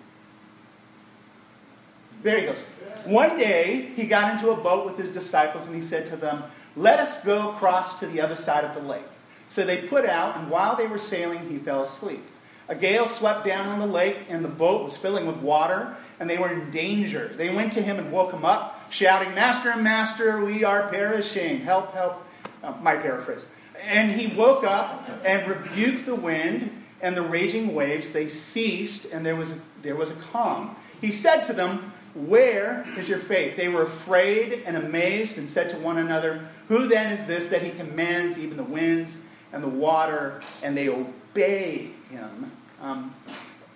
There 2.22 2.38
he 2.38 2.46
goes. 2.46 2.58
One 3.04 3.36
day, 3.36 3.90
he 3.96 4.06
got 4.06 4.32
into 4.32 4.50
a 4.50 4.56
boat 4.56 4.86
with 4.86 4.96
his 4.96 5.10
disciples 5.10 5.66
and 5.66 5.74
he 5.74 5.80
said 5.80 6.06
to 6.08 6.16
them, 6.16 6.44
Let 6.76 7.00
us 7.00 7.24
go 7.24 7.50
across 7.50 7.98
to 8.00 8.06
the 8.06 8.20
other 8.20 8.36
side 8.36 8.64
of 8.64 8.74
the 8.74 8.82
lake. 8.82 9.04
So 9.48 9.64
they 9.64 9.82
put 9.82 10.06
out, 10.06 10.36
and 10.36 10.50
while 10.50 10.76
they 10.76 10.86
were 10.86 10.98
sailing, 10.98 11.48
he 11.48 11.58
fell 11.58 11.82
asleep. 11.82 12.24
A 12.68 12.74
gale 12.74 13.06
swept 13.06 13.44
down 13.44 13.68
on 13.68 13.80
the 13.80 13.86
lake, 13.86 14.18
and 14.28 14.44
the 14.44 14.48
boat 14.48 14.84
was 14.84 14.96
filling 14.96 15.26
with 15.26 15.36
water, 15.36 15.94
and 16.18 16.30
they 16.30 16.38
were 16.38 16.50
in 16.50 16.70
danger. 16.70 17.30
They 17.36 17.54
went 17.54 17.72
to 17.74 17.82
him 17.82 17.98
and 17.98 18.10
woke 18.10 18.32
him 18.32 18.44
up, 18.44 18.90
shouting, 18.90 19.34
Master, 19.34 19.76
Master, 19.76 20.42
we 20.42 20.64
are 20.64 20.88
perishing. 20.88 21.60
Help, 21.60 21.92
help. 21.92 22.24
Uh, 22.62 22.72
my 22.80 22.96
paraphrase. 22.96 23.44
And 23.82 24.12
he 24.12 24.34
woke 24.34 24.64
up 24.64 25.06
and 25.24 25.46
rebuked 25.46 26.06
the 26.06 26.14
wind 26.14 26.71
and 27.02 27.16
the 27.16 27.22
raging 27.22 27.74
waves. 27.74 28.12
They 28.12 28.28
ceased, 28.28 29.04
and 29.06 29.26
there 29.26 29.36
was, 29.36 29.60
there 29.82 29.96
was 29.96 30.10
a 30.10 30.14
calm. 30.14 30.76
He 31.00 31.10
said 31.10 31.42
to 31.42 31.52
them, 31.52 31.92
Where 32.14 32.86
is 32.96 33.08
your 33.08 33.18
faith? 33.18 33.56
They 33.56 33.68
were 33.68 33.82
afraid 33.82 34.62
and 34.64 34.76
amazed 34.76 35.36
and 35.36 35.50
said 35.50 35.70
to 35.70 35.78
one 35.78 35.98
another, 35.98 36.48
Who 36.68 36.88
then 36.88 37.12
is 37.12 37.26
this 37.26 37.48
that 37.48 37.62
he 37.62 37.70
commands 37.70 38.38
even 38.38 38.56
the 38.56 38.62
winds 38.62 39.20
and 39.52 39.62
the 39.62 39.68
water, 39.68 40.40
and 40.62 40.76
they 40.76 40.88
obey 40.88 41.90
him? 42.10 42.52
Um, 42.80 43.14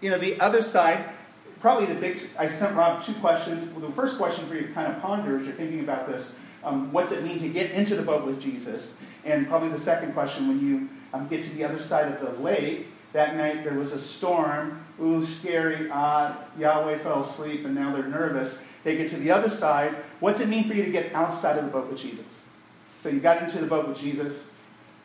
you 0.01 0.11
know, 0.11 0.19
the 0.19 0.41
other 0.41 0.63
side, 0.63 1.05
probably 1.61 1.87
the 1.87 1.95
big, 1.95 2.19
I 2.39 2.49
sent 2.49 2.77
Rob 2.77 3.05
two 3.05 3.15
questions. 3.15 3.69
Well, 3.71 3.87
the 3.87 3.95
first 3.95 4.17
question 4.17 4.47
for 4.47 4.55
you 4.55 4.69
to 4.69 4.73
kind 4.73 4.93
of 4.93 5.03
ponder 5.03 5.39
as 5.39 5.47
you're 5.47 5.55
thinking 5.57 5.81
about 5.81 6.09
this 6.09 6.37
um, 6.67 6.91
what's 6.93 7.13
it 7.13 7.23
mean 7.23 7.39
to 7.39 7.49
get 7.49 7.71
into 7.71 7.95
the 7.95 8.03
boat 8.03 8.27
with 8.27 8.41
Jesus? 8.41 8.95
And 9.25 9.47
probably 9.47 9.69
the 9.69 9.79
second 9.79 10.13
question 10.13 10.49
when 10.49 10.61
you 10.61 10.89
um, 11.15 11.29
get 11.29 11.43
to 11.45 11.51
the 11.55 11.65
other 11.65 11.79
side 11.79 12.13
of 12.13 12.21
the 12.21 12.43
lake, 12.43 12.89
that 13.13 13.37
night 13.37 13.65
there 13.65 13.75
was 13.75 13.93
a 13.93 14.01
storm. 14.01 14.85
Ooh, 15.01 15.25
scary. 15.25 15.91
Uh, 15.91 16.35
Yahweh 16.59 16.99
fell 16.99 17.23
asleep 17.23 17.65
and 17.65 17.75
now 17.75 17.95
they're 17.95 18.07
nervous. 18.07 18.63
They 18.85 18.97
get 18.97 19.09
to 19.11 19.17
the 19.17 19.31
other 19.31 19.51
side. 19.51 19.97
What's 20.21 20.41
it 20.41 20.49
mean 20.49 20.69
for 20.69 20.75
you 20.75 20.85
to 20.85 20.91
get 20.91 21.13
outside 21.15 21.59
of 21.59 21.65
the 21.65 21.71
boat 21.71 21.89
with 21.89 21.99
Jesus? 21.99 22.39
So 23.03 23.09
you 23.09 23.21
got 23.21 23.43
into 23.43 23.59
the 23.59 23.67
boat 23.67 23.89
with 23.89 23.99
Jesus 23.99 24.45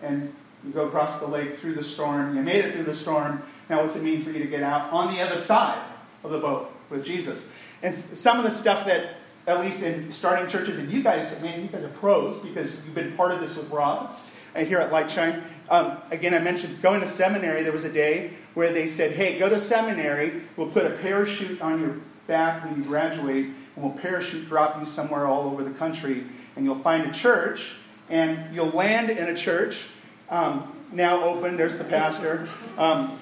and 0.02 0.34
you 0.64 0.72
go 0.72 0.88
across 0.88 1.20
the 1.20 1.28
lake 1.28 1.60
through 1.60 1.76
the 1.76 1.84
storm. 1.84 2.36
You 2.36 2.42
made 2.42 2.64
it 2.64 2.74
through 2.74 2.84
the 2.84 2.94
storm. 2.94 3.42
Now, 3.70 3.82
what's 3.82 3.96
it 3.96 4.04
mean 4.04 4.24
for 4.24 4.32
you 4.32 4.40
to 4.40 4.48
get 4.48 4.64
out 4.64 4.92
on 4.92 5.14
the 5.14 5.22
other 5.22 5.38
side 5.38 5.84
of 6.24 6.32
the 6.32 6.40
boat 6.40 6.72
with 6.90 7.04
Jesus? 7.04 7.48
And 7.82 7.96
some 7.96 8.38
of 8.38 8.44
the 8.44 8.52
stuff 8.52 8.86
that, 8.86 9.16
at 9.48 9.60
least 9.60 9.82
in 9.82 10.12
starting 10.12 10.48
churches, 10.48 10.78
and 10.78 10.92
you 10.92 11.02
guys, 11.02 11.40
man, 11.42 11.62
you 11.62 11.68
guys 11.68 11.84
are 11.84 11.90
pros 11.90 12.40
because 12.40 12.76
you've 12.86 12.94
been 12.94 13.14
part 13.14 13.32
of 13.32 13.40
this 13.40 13.58
with 13.58 13.70
Rob 13.72 14.14
and 14.56 14.68
here 14.68 14.80
at 14.80 14.92
Lightshine. 14.92 15.44
Um, 15.70 15.98
again, 16.12 16.34
I 16.34 16.40
mentioned 16.40 16.82
going 16.82 17.02
to 17.02 17.08
seminary. 17.08 17.64
There 17.64 17.72
was 17.72 17.86
a 17.86 17.92
day 17.92 18.34
where 18.54 18.74
they 18.74 18.88
said, 18.88 19.14
hey, 19.14 19.40
go 19.40 19.48
to 19.48 19.60
seminary. 19.60 20.44
We'll 20.58 20.68
put 20.68 20.86
a 20.86 20.92
parachute 20.92 21.62
on 21.62 21.80
your 21.80 21.98
back 22.28 22.64
when 22.66 22.78
you 22.78 22.84
graduate, 22.84 23.46
and 23.46 23.84
we'll 23.84 23.94
parachute 23.94 24.48
drop 24.48 24.80
you 24.80 24.86
somewhere 24.86 25.28
all 25.28 25.50
over 25.50 25.64
the 25.64 25.72
country. 25.72 26.26
And 26.56 26.66
you'll 26.66 26.76
find 26.76 27.10
a 27.10 27.14
church, 27.14 27.76
and 28.10 28.54
you'll 28.54 28.72
land 28.72 29.10
in 29.10 29.30
a 29.30 29.36
church. 29.36 29.88
Um, 30.30 30.78
now 30.92 31.24
open, 31.24 31.56
there's 31.56 31.78
the 31.78 31.86
pastor. 31.86 32.48
Um, 32.78 33.18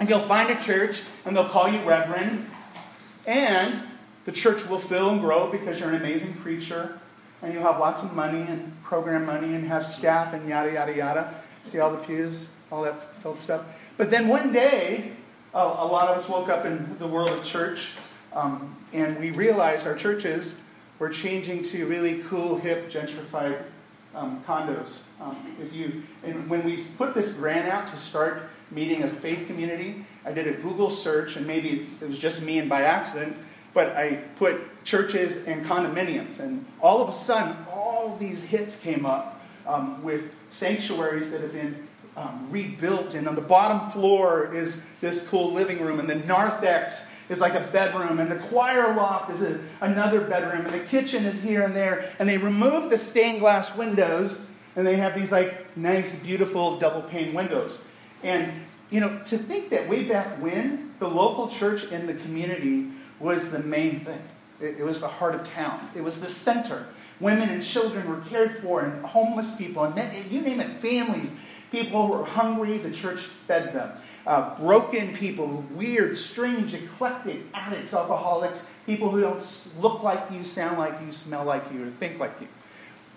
and 0.00 0.08
you'll 0.08 0.20
find 0.20 0.50
a 0.50 0.60
church, 0.60 1.02
and 1.24 1.36
they'll 1.36 1.48
call 1.48 1.68
you 1.68 1.80
Reverend. 1.82 2.50
And 3.26 3.82
the 4.24 4.32
church 4.32 4.66
will 4.66 4.78
fill 4.78 5.10
and 5.10 5.20
grow 5.20 5.50
because 5.50 5.80
you're 5.80 5.88
an 5.90 5.94
amazing 5.94 6.34
preacher, 6.34 7.00
and 7.42 7.52
you'll 7.52 7.62
have 7.62 7.78
lots 7.78 8.02
of 8.02 8.14
money 8.14 8.40
and 8.40 8.82
program 8.82 9.26
money 9.26 9.54
and 9.54 9.66
have 9.66 9.86
staff 9.86 10.34
and 10.34 10.48
yada, 10.48 10.72
yada, 10.72 10.94
yada. 10.94 11.34
See 11.64 11.78
all 11.78 11.90
the 11.90 11.98
pews, 11.98 12.46
all 12.70 12.82
that 12.82 13.16
filled 13.16 13.38
stuff. 13.38 13.64
But 13.96 14.10
then 14.10 14.28
one 14.28 14.52
day, 14.52 15.12
a 15.54 15.58
lot 15.58 16.08
of 16.08 16.18
us 16.18 16.28
woke 16.28 16.48
up 16.48 16.64
in 16.64 16.96
the 16.98 17.06
world 17.06 17.30
of 17.30 17.44
church, 17.44 17.90
um, 18.32 18.76
and 18.92 19.18
we 19.18 19.30
realized 19.30 19.86
our 19.86 19.94
churches 19.94 20.54
were 20.98 21.08
changing 21.08 21.62
to 21.62 21.86
really 21.86 22.22
cool, 22.24 22.58
hip, 22.58 22.90
gentrified 22.90 23.62
um, 24.14 24.42
condos. 24.46 24.90
Um, 25.20 25.56
if 25.60 25.72
you, 25.72 26.02
and 26.24 26.48
when 26.48 26.64
we 26.64 26.82
put 26.96 27.14
this 27.14 27.34
grant 27.34 27.68
out 27.68 27.88
to 27.88 27.96
start 27.96 28.42
meeting 28.70 29.02
a 29.02 29.08
faith 29.08 29.46
community, 29.46 30.04
I 30.24 30.32
did 30.32 30.46
a 30.46 30.52
Google 30.52 30.90
search, 30.90 31.36
and 31.36 31.46
maybe 31.46 31.88
it 32.00 32.08
was 32.08 32.18
just 32.18 32.42
me 32.42 32.58
and 32.58 32.68
by 32.68 32.82
accident, 32.82 33.36
but 33.78 33.96
I 33.96 34.16
put 34.34 34.82
churches 34.82 35.46
and 35.46 35.64
condominiums, 35.64 36.40
and 36.40 36.66
all 36.80 37.00
of 37.00 37.08
a 37.08 37.12
sudden, 37.12 37.56
all 37.70 38.16
these 38.18 38.42
hits 38.42 38.74
came 38.74 39.06
up 39.06 39.40
um, 39.68 40.02
with 40.02 40.32
sanctuaries 40.50 41.30
that 41.30 41.42
have 41.42 41.52
been 41.52 41.86
um, 42.16 42.48
rebuilt, 42.50 43.14
and 43.14 43.28
on 43.28 43.36
the 43.36 43.40
bottom 43.40 43.88
floor 43.92 44.52
is 44.52 44.84
this 45.00 45.24
cool 45.28 45.52
living 45.52 45.80
room, 45.80 46.00
and 46.00 46.10
the 46.10 46.16
narthex 46.16 47.02
is 47.28 47.40
like 47.40 47.54
a 47.54 47.60
bedroom, 47.70 48.18
and 48.18 48.32
the 48.32 48.48
choir 48.48 48.96
loft 48.96 49.30
is 49.30 49.42
a, 49.42 49.60
another 49.80 50.22
bedroom, 50.22 50.66
and 50.66 50.74
the 50.74 50.84
kitchen 50.86 51.24
is 51.24 51.40
here 51.40 51.62
and 51.62 51.76
there, 51.76 52.12
and 52.18 52.28
they 52.28 52.36
remove 52.36 52.90
the 52.90 52.98
stained 52.98 53.38
glass 53.38 53.72
windows, 53.76 54.40
and 54.74 54.84
they 54.84 54.96
have 54.96 55.14
these 55.14 55.30
like 55.30 55.76
nice, 55.76 56.18
beautiful 56.18 56.80
double 56.80 57.02
pane 57.02 57.32
windows. 57.32 57.78
And 58.24 58.50
you 58.90 58.98
know, 58.98 59.20
to 59.26 59.38
think 59.38 59.70
that 59.70 59.88
way 59.88 60.02
back 60.02 60.42
when 60.42 60.94
the 60.98 61.06
local 61.06 61.46
church 61.46 61.84
in 61.92 62.08
the 62.08 62.14
community 62.14 62.88
was 63.20 63.50
the 63.50 63.60
main 63.60 64.00
thing. 64.00 64.22
It, 64.60 64.80
it 64.80 64.84
was 64.84 65.00
the 65.00 65.08
heart 65.08 65.34
of 65.34 65.44
town. 65.44 65.88
It 65.94 66.02
was 66.02 66.20
the 66.20 66.28
center. 66.28 66.86
Women 67.20 67.48
and 67.48 67.62
children 67.62 68.08
were 68.08 68.20
cared 68.28 68.58
for, 68.58 68.80
and 68.80 69.04
homeless 69.04 69.56
people, 69.56 69.84
and 69.84 70.30
you 70.30 70.40
name 70.40 70.60
it, 70.60 70.70
families. 70.80 71.34
People 71.72 72.06
who 72.06 72.12
were 72.14 72.24
hungry, 72.24 72.78
the 72.78 72.90
church 72.90 73.20
fed 73.46 73.74
them. 73.74 73.92
Uh, 74.26 74.56
broken 74.58 75.14
people, 75.14 75.64
weird, 75.72 76.16
strange, 76.16 76.72
eclectic 76.74 77.40
addicts, 77.52 77.92
alcoholics, 77.92 78.66
people 78.86 79.10
who 79.10 79.20
don't 79.20 79.72
look 79.78 80.02
like 80.02 80.30
you, 80.30 80.44
sound 80.44 80.78
like 80.78 80.94
you, 81.04 81.12
smell 81.12 81.44
like 81.44 81.64
you, 81.72 81.86
or 81.86 81.90
think 81.90 82.18
like 82.18 82.32
you. 82.40 82.48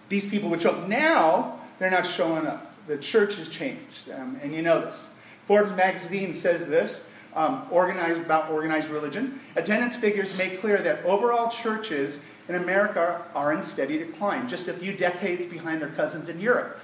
These 0.10 0.30
people 0.30 0.50
would 0.50 0.62
show 0.62 0.72
up. 0.72 0.90
Now, 0.90 1.60
they're 1.80 1.92
not 1.92 2.06
showing 2.06 2.46
up. 2.46 2.74
The 2.88 2.98
church 2.98 3.36
has 3.36 3.48
changed, 3.48 4.10
um, 4.14 4.38
and 4.42 4.54
you 4.54 4.62
know 4.62 4.82
this. 4.82 5.08
Forbes 5.48 5.72
magazine 5.76 6.34
says 6.34 6.68
this 6.68 7.08
um, 7.36 7.66
organized, 7.72 8.20
about 8.20 8.50
organized 8.52 8.90
religion. 8.90 9.40
Attendance 9.56 9.96
figures 9.96 10.38
make 10.38 10.60
clear 10.60 10.82
that 10.82 11.04
overall 11.06 11.50
churches 11.50 12.20
in 12.48 12.56
America 12.56 13.24
are 13.34 13.54
in 13.54 13.64
steady 13.64 13.98
decline, 13.98 14.50
just 14.50 14.68
a 14.68 14.74
few 14.74 14.94
decades 14.94 15.46
behind 15.46 15.82
their 15.82 15.90
cousins 15.90 16.30
in 16.30 16.40
Europe. 16.40 16.80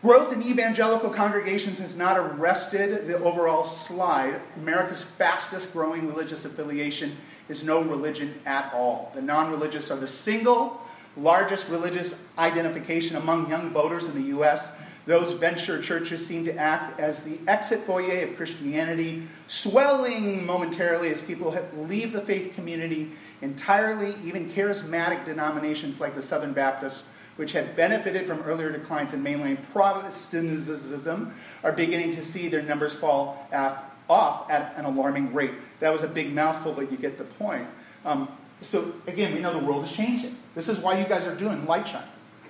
Growth 0.00 0.32
in 0.32 0.42
evangelical 0.44 1.10
congregations 1.10 1.80
has 1.80 1.96
not 1.96 2.16
arrested 2.16 3.08
the 3.08 3.18
overall 3.18 3.64
slide. 3.64 4.40
America's 4.56 5.02
fastest 5.02 5.72
growing 5.72 6.06
religious 6.06 6.44
affiliation 6.44 7.16
is 7.48 7.64
no 7.64 7.82
religion 7.82 8.38
at 8.46 8.72
all. 8.72 9.10
The 9.14 9.22
non 9.22 9.50
religious 9.50 9.90
are 9.90 9.96
the 9.96 10.06
single 10.06 10.80
largest 11.16 11.68
religious 11.68 12.20
identification 12.38 13.16
among 13.16 13.50
young 13.50 13.70
voters 13.70 14.06
in 14.06 14.14
the 14.14 14.28
U.S. 14.28 14.72
Those 15.08 15.32
venture 15.32 15.80
churches 15.80 16.26
seem 16.26 16.44
to 16.44 16.54
act 16.54 17.00
as 17.00 17.22
the 17.22 17.40
exit 17.48 17.80
foyer 17.80 18.28
of 18.28 18.36
Christianity, 18.36 19.22
swelling 19.46 20.44
momentarily 20.44 21.08
as 21.08 21.22
people 21.22 21.56
leave 21.78 22.12
the 22.12 22.20
faith 22.20 22.54
community 22.54 23.12
entirely. 23.40 24.14
Even 24.22 24.50
charismatic 24.50 25.24
denominations 25.24 25.98
like 25.98 26.14
the 26.14 26.20
Southern 26.20 26.52
Baptists, 26.52 27.04
which 27.36 27.52
had 27.52 27.74
benefited 27.74 28.26
from 28.26 28.40
earlier 28.42 28.70
declines 28.70 29.14
in 29.14 29.24
mainline 29.24 29.56
Protestantism, 29.72 31.32
are 31.64 31.72
beginning 31.72 32.12
to 32.12 32.20
see 32.20 32.48
their 32.48 32.60
numbers 32.60 32.92
fall 32.92 33.48
off 34.10 34.50
at 34.50 34.76
an 34.76 34.84
alarming 34.84 35.32
rate. 35.32 35.54
That 35.80 35.90
was 35.90 36.02
a 36.02 36.08
big 36.08 36.34
mouthful, 36.34 36.74
but 36.74 36.92
you 36.92 36.98
get 36.98 37.16
the 37.16 37.24
point. 37.24 37.66
Um, 38.04 38.28
so, 38.60 38.92
again, 39.06 39.32
we 39.32 39.40
know 39.40 39.58
the 39.58 39.66
world 39.66 39.86
is 39.86 39.92
changing. 39.92 40.36
This 40.54 40.68
is 40.68 40.76
why 40.80 41.00
you 41.00 41.06
guys 41.06 41.26
are 41.26 41.34
doing 41.34 41.62
Lightshine. 41.62 42.04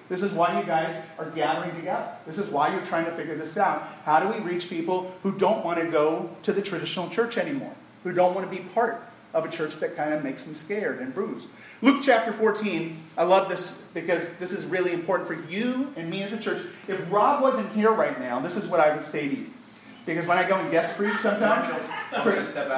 This 0.08 0.22
is 0.22 0.32
why 0.32 0.58
you 0.58 0.66
guys 0.66 0.96
are 1.18 1.30
gathering 1.30 1.74
together. 1.76 2.08
This 2.26 2.38
is 2.38 2.48
why 2.48 2.72
you're 2.72 2.84
trying 2.86 3.04
to 3.04 3.12
figure 3.12 3.36
this 3.36 3.58
out. 3.58 3.86
How 4.04 4.20
do 4.20 4.28
we 4.28 4.40
reach 4.40 4.70
people 4.70 5.14
who 5.22 5.32
don't 5.32 5.64
want 5.64 5.78
to 5.80 5.90
go 5.90 6.30
to 6.44 6.52
the 6.52 6.62
traditional 6.62 7.08
church 7.10 7.36
anymore? 7.36 7.74
Who 8.04 8.12
don't 8.12 8.34
want 8.34 8.50
to 8.50 8.56
be 8.56 8.62
part 8.62 9.02
of 9.34 9.44
a 9.44 9.50
church 9.50 9.76
that 9.76 9.96
kind 9.96 10.14
of 10.14 10.24
makes 10.24 10.44
them 10.44 10.54
scared 10.54 11.00
and 11.00 11.14
bruised? 11.14 11.46
Luke 11.82 12.02
chapter 12.02 12.32
14, 12.32 12.98
I 13.18 13.24
love 13.24 13.50
this 13.50 13.82
because 13.92 14.34
this 14.38 14.52
is 14.52 14.64
really 14.64 14.92
important 14.92 15.28
for 15.28 15.50
you 15.50 15.92
and 15.96 16.08
me 16.08 16.22
as 16.22 16.32
a 16.32 16.38
church. 16.38 16.66
If 16.86 17.12
Rob 17.12 17.42
wasn't 17.42 17.70
here 17.72 17.92
right 17.92 18.18
now, 18.18 18.40
this 18.40 18.56
is 18.56 18.66
what 18.66 18.80
I 18.80 18.94
would 18.94 19.04
say 19.04 19.28
to 19.28 19.36
you. 19.36 19.46
Because 20.06 20.26
when 20.26 20.38
I 20.38 20.48
go 20.48 20.56
and 20.56 20.70
guest 20.70 20.96
preach 20.96 21.12
sometimes, 21.20 21.68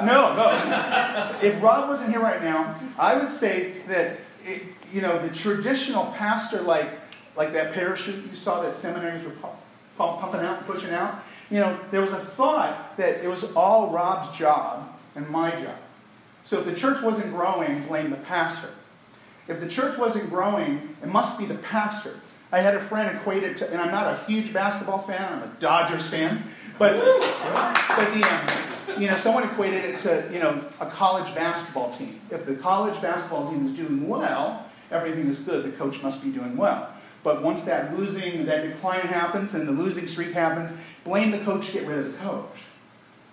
no, 0.05 0.35
no. 0.35 1.39
if 1.41 1.63
Rob 1.63 1.87
wasn't 1.87 2.09
here 2.09 2.19
right 2.19 2.43
now, 2.43 2.77
I 2.99 3.15
would 3.17 3.29
say 3.29 3.75
that 3.87 4.19
it, 4.43 4.63
you 4.91 5.01
know 5.01 5.25
the 5.25 5.33
traditional 5.33 6.07
pastor 6.07 6.61
like 6.61 6.89
like 7.35 7.53
that 7.53 7.73
parachute 7.73 8.29
you 8.29 8.35
saw 8.35 8.61
that 8.61 8.77
seminaries 8.77 9.23
were 9.23 9.33
pumping 9.97 10.41
out 10.41 10.57
and 10.57 10.67
pushing 10.67 10.93
out. 10.93 11.23
You 11.49 11.59
know, 11.59 11.79
there 11.91 12.01
was 12.01 12.11
a 12.11 12.17
thought 12.17 12.97
that 12.97 13.23
it 13.23 13.27
was 13.27 13.53
all 13.55 13.89
Rob's 13.89 14.37
job 14.37 14.89
and 15.15 15.27
my 15.29 15.51
job. 15.51 15.77
So 16.45 16.59
if 16.59 16.65
the 16.65 16.73
church 16.73 17.01
wasn't 17.01 17.33
growing, 17.33 17.83
blame 17.87 18.09
the 18.09 18.17
pastor. 18.17 18.69
If 19.47 19.59
the 19.59 19.67
church 19.67 19.97
wasn't 19.97 20.29
growing, 20.29 20.95
it 21.01 21.07
must 21.07 21.37
be 21.37 21.45
the 21.45 21.55
pastor. 21.55 22.19
I 22.51 22.59
had 22.59 22.75
a 22.75 22.81
friend 22.81 23.15
equated 23.15 23.57
to, 23.57 23.69
and 23.69 23.79
I'm 23.79 23.91
not 23.91 24.07
a 24.07 24.23
huge 24.25 24.51
basketball 24.51 24.99
fan, 24.99 25.33
I'm 25.33 25.43
a 25.43 25.51
Dodgers 25.59 26.07
fan, 26.07 26.43
but, 26.77 26.99
but 26.99 28.13
the, 28.13 28.23
um, 28.23 29.01
you 29.01 29.09
know, 29.09 29.17
someone 29.17 29.43
equated 29.43 29.85
it 29.85 29.99
to, 29.99 30.29
you 30.33 30.39
know, 30.39 30.65
a 30.81 30.85
college 30.85 31.33
basketball 31.33 31.91
team. 31.93 32.19
If 32.29 32.45
the 32.45 32.55
college 32.55 33.01
basketball 33.01 33.49
team 33.49 33.67
is 33.67 33.77
doing 33.77 34.07
well, 34.07 34.65
everything 34.89 35.27
is 35.27 35.39
good. 35.39 35.63
The 35.63 35.71
coach 35.71 36.01
must 36.01 36.21
be 36.21 36.29
doing 36.29 36.57
well. 36.57 36.89
But 37.23 37.43
once 37.43 37.61
that 37.63 37.97
losing, 37.97 38.45
that 38.45 38.63
decline 38.63 39.01
happens 39.01 39.53
and 39.53 39.67
the 39.67 39.71
losing 39.71 40.07
streak 40.07 40.33
happens, 40.33 40.73
blame 41.03 41.31
the 41.31 41.39
coach, 41.39 41.71
get 41.71 41.85
rid 41.85 41.99
of 41.99 42.11
the 42.11 42.17
coach. 42.19 42.57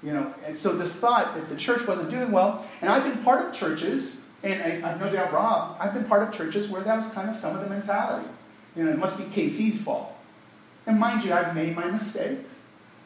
You 0.02 0.12
know, 0.12 0.34
and 0.44 0.56
so 0.56 0.76
this 0.76 0.94
thought, 0.94 1.36
if 1.36 1.48
the 1.48 1.56
church 1.56 1.86
wasn't 1.86 2.10
doing 2.10 2.30
well, 2.30 2.66
and 2.80 2.90
I've 2.90 3.02
been 3.02 3.22
part 3.24 3.46
of 3.46 3.54
churches, 3.54 4.18
and 4.42 4.62
I, 4.62 4.88
have 4.88 5.02
uh, 5.02 5.06
no 5.06 5.12
doubt 5.12 5.32
Rob, 5.32 5.76
I've 5.80 5.92
been 5.92 6.04
part 6.04 6.28
of 6.28 6.34
churches 6.34 6.68
where 6.68 6.82
that 6.82 6.96
was 6.96 7.08
kind 7.12 7.28
of 7.28 7.34
some 7.34 7.56
of 7.56 7.62
the 7.62 7.68
mentality. 7.68 8.28
You 8.76 8.84
know, 8.84 8.92
it 8.92 8.98
must 8.98 9.16
be 9.18 9.24
KC's 9.24 9.82
fault. 9.82 10.14
And 10.86 11.00
mind 11.00 11.24
you, 11.24 11.32
I've 11.32 11.54
made 11.54 11.74
my 11.74 11.90
mistakes. 11.90 12.48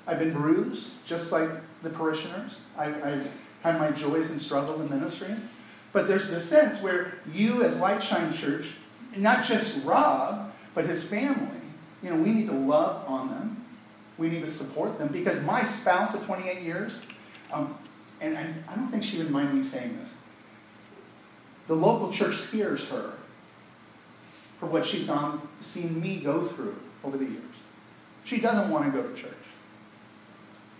I've 0.06 0.18
been 0.18 0.32
bruised, 0.32 0.88
just 1.06 1.32
like 1.32 1.48
the 1.82 1.90
parishioners. 1.90 2.56
I, 2.76 2.86
I've 2.86 3.30
had 3.62 3.78
my 3.78 3.90
joys 3.90 4.30
and 4.30 4.40
struggle 4.40 4.80
in 4.82 4.90
ministry. 4.90 5.34
But 5.92 6.08
there's 6.08 6.28
this 6.28 6.48
sense 6.48 6.82
where 6.82 7.14
you, 7.32 7.62
as 7.62 7.78
Lightshine 7.78 8.34
Church, 8.34 8.66
not 9.16 9.44
just 9.44 9.82
Rob, 9.84 10.51
but 10.74 10.86
his 10.86 11.02
family, 11.02 11.60
you 12.02 12.10
know, 12.10 12.16
we 12.16 12.32
need 12.32 12.46
to 12.48 12.54
love 12.54 13.06
on 13.08 13.28
them. 13.28 13.64
We 14.18 14.28
need 14.28 14.44
to 14.44 14.50
support 14.50 14.98
them 14.98 15.08
because 15.08 15.42
my 15.44 15.64
spouse 15.64 16.14
of 16.14 16.24
28 16.24 16.62
years, 16.62 16.92
um, 17.52 17.76
and 18.20 18.36
I, 18.36 18.54
I 18.68 18.76
don't 18.76 18.90
think 18.90 19.04
she 19.04 19.18
would 19.18 19.30
mind 19.30 19.54
me 19.54 19.64
saying 19.64 19.98
this, 19.98 20.08
the 21.66 21.74
local 21.74 22.12
church 22.12 22.36
scares 22.36 22.84
her 22.84 23.14
for 24.58 24.66
what 24.66 24.86
she's 24.86 25.06
gone, 25.06 25.48
seen 25.60 26.00
me 26.00 26.18
go 26.18 26.46
through 26.46 26.76
over 27.02 27.16
the 27.16 27.24
years. 27.24 27.42
She 28.24 28.38
doesn't 28.38 28.70
want 28.70 28.84
to 28.84 28.90
go 28.90 29.06
to 29.06 29.14
church. 29.20 29.32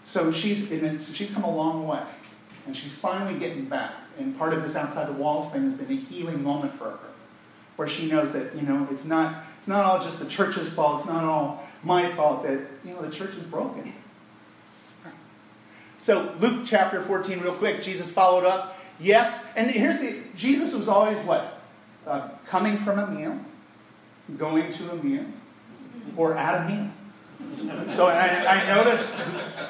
So 0.05 0.31
she's, 0.31 0.69
she's 0.69 1.31
come 1.33 1.45
a 1.45 1.55
long 1.55 1.87
way, 1.87 2.03
and 2.67 2.77
she's 2.77 2.95
finally 2.95 3.39
getting 3.39 3.65
back. 3.65 3.95
And 4.19 4.37
part 4.39 4.53
of 4.53 4.63
this 4.63 4.77
outside 4.77 5.09
the 5.09 5.15
walls 5.15 5.53
thing 5.53 5.63
has 5.63 5.75
been 5.75 5.91
a 5.91 6.01
healing 6.01 6.43
moment 6.43 6.77
for 6.79 6.91
her, 6.91 6.99
where 7.77 7.89
she 7.89 8.07
knows 8.07 8.33
that 8.33 8.55
you 8.55 8.63
know 8.63 8.87
it's 8.91 9.05
not 9.05 9.43
it's 9.63 9.69
not 9.69 9.85
all 9.85 10.01
just 10.01 10.19
the 10.19 10.27
church's 10.27 10.69
fault. 10.71 11.03
It's 11.03 11.09
not 11.09 11.23
all 11.23 11.63
my 11.85 12.11
fault 12.15 12.43
that 12.43 12.59
you 12.85 12.95
know 12.95 13.03
the 13.03 13.17
church 13.17 13.37
is 13.37 13.45
broken. 13.45 13.93
So 15.99 16.35
Luke 16.41 16.65
chapter 16.67 17.01
14, 17.01 17.39
real 17.39 17.55
quick. 17.55 17.81
Jesus 17.81 18.11
followed 18.11 18.45
up. 18.45 18.77
Yes, 18.99 19.47
and 19.55 19.71
here's 19.71 20.01
the 20.01 20.19
Jesus 20.35 20.75
was 20.75 20.89
always 20.89 21.17
what 21.25 21.61
uh, 22.09 22.31
coming 22.45 22.77
from 22.77 22.99
a 22.99 23.07
meal, 23.07 23.39
going 24.37 24.73
to 24.73 24.91
a 24.91 24.97
meal, 24.97 25.27
or 26.17 26.37
at 26.37 26.67
a 26.67 26.69
meal. 26.69 26.91
So 27.93 28.09
I, 28.09 28.63
I 28.63 28.75
noticed 28.75 29.15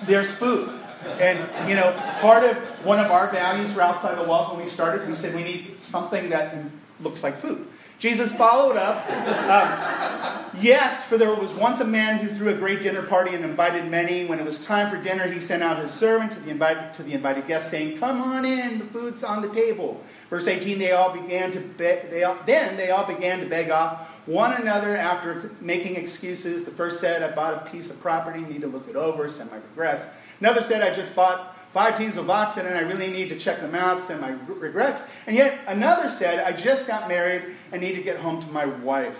there's 0.07 0.31
food. 0.31 0.71
And, 1.19 1.69
you 1.69 1.77
know, 1.77 1.93
part 2.21 2.45
of 2.45 2.57
one 2.83 2.99
of 2.99 3.11
our 3.11 3.31
values 3.31 3.73
for 3.73 3.83
Outside 3.83 4.17
the 4.17 4.25
Walls 4.25 4.51
when 4.55 4.65
we 4.65 4.71
started, 4.71 5.07
we 5.07 5.15
said 5.15 5.35
we 5.35 5.43
need 5.43 5.83
something 5.83 6.31
that 6.31 6.57
looks 6.99 7.23
like 7.23 7.37
food. 7.37 7.67
Jesus 8.03 8.33
followed 8.33 8.77
up. 8.77 9.09
Um, 9.09 10.61
yes, 10.61 11.05
for 11.05 11.17
there 11.17 11.33
was 11.37 11.53
once 11.53 11.79
a 11.79 11.85
man 11.85 12.19
who 12.19 12.35
threw 12.35 12.49
a 12.49 12.55
great 12.55 12.83
dinner 12.83 13.03
party 13.03 13.33
and 13.33 13.45
invited 13.45 13.89
many. 13.89 14.25
When 14.25 14.41
it 14.41 14.45
was 14.45 14.59
time 14.59 14.91
for 14.91 15.01
dinner, 15.01 15.29
he 15.29 15.39
sent 15.39 15.63
out 15.63 15.79
his 15.79 15.93
servant 15.93 16.33
to 16.33 16.41
the 16.41 16.51
invited, 16.51 16.95
to 16.95 17.05
the 17.05 17.13
invited 17.13 17.47
guests, 17.47 17.71
saying, 17.71 17.99
Come 17.99 18.21
on 18.21 18.45
in, 18.45 18.81
the 18.81 18.85
food's 18.87 19.23
on 19.23 19.41
the 19.41 19.49
table. 19.51 20.03
Verse 20.31 20.49
18, 20.49 20.81
they 20.81 20.91
all 20.91 21.13
began 21.13 21.53
to 21.53 21.61
be- 21.61 22.01
they 22.11 22.25
all, 22.25 22.39
then 22.45 22.77
they 22.77 22.91
all 22.91 23.07
began 23.07 23.39
to 23.39 23.47
beg 23.47 23.71
off 23.71 24.09
one 24.27 24.53
another 24.53 24.97
after 24.97 25.53
making 25.61 25.95
excuses. 25.95 26.65
The 26.65 26.73
first 26.73 26.99
said, 26.99 27.23
I 27.23 27.33
bought 27.33 27.55
a 27.55 27.71
piece 27.71 27.89
of 27.89 28.01
property, 28.01 28.41
need 28.41 28.63
to 28.63 28.67
look 28.67 28.89
it 28.89 28.97
over, 28.97 29.31
send 29.31 29.53
my 29.53 29.59
regrets. 29.59 30.09
Another 30.41 30.65
said, 30.65 30.83
I 30.83 30.93
just 30.93 31.15
bought 31.15 31.52
five 31.73 31.97
teams 31.97 32.17
of 32.17 32.29
oxen 32.29 32.67
and 32.67 32.77
I 32.77 32.81
really 32.81 33.11
need 33.11 33.29
to 33.31 33.39
check 33.39 33.61
them 33.61 33.75
out, 33.75 34.03
send 34.03 34.21
my 34.21 34.37
regrets. 34.47 35.03
And 35.27 35.35
yet 35.35 35.61
another 35.67 36.11
said, 36.11 36.41
I 36.41 36.53
just 36.53 36.87
got 36.87 37.09
married, 37.09 37.55
I 37.73 37.79
need 37.79 37.95
to 37.95 38.03
get 38.03 38.19
home 38.19 38.41
to 38.43 38.49
my 38.49 38.67
wife. 38.67 39.19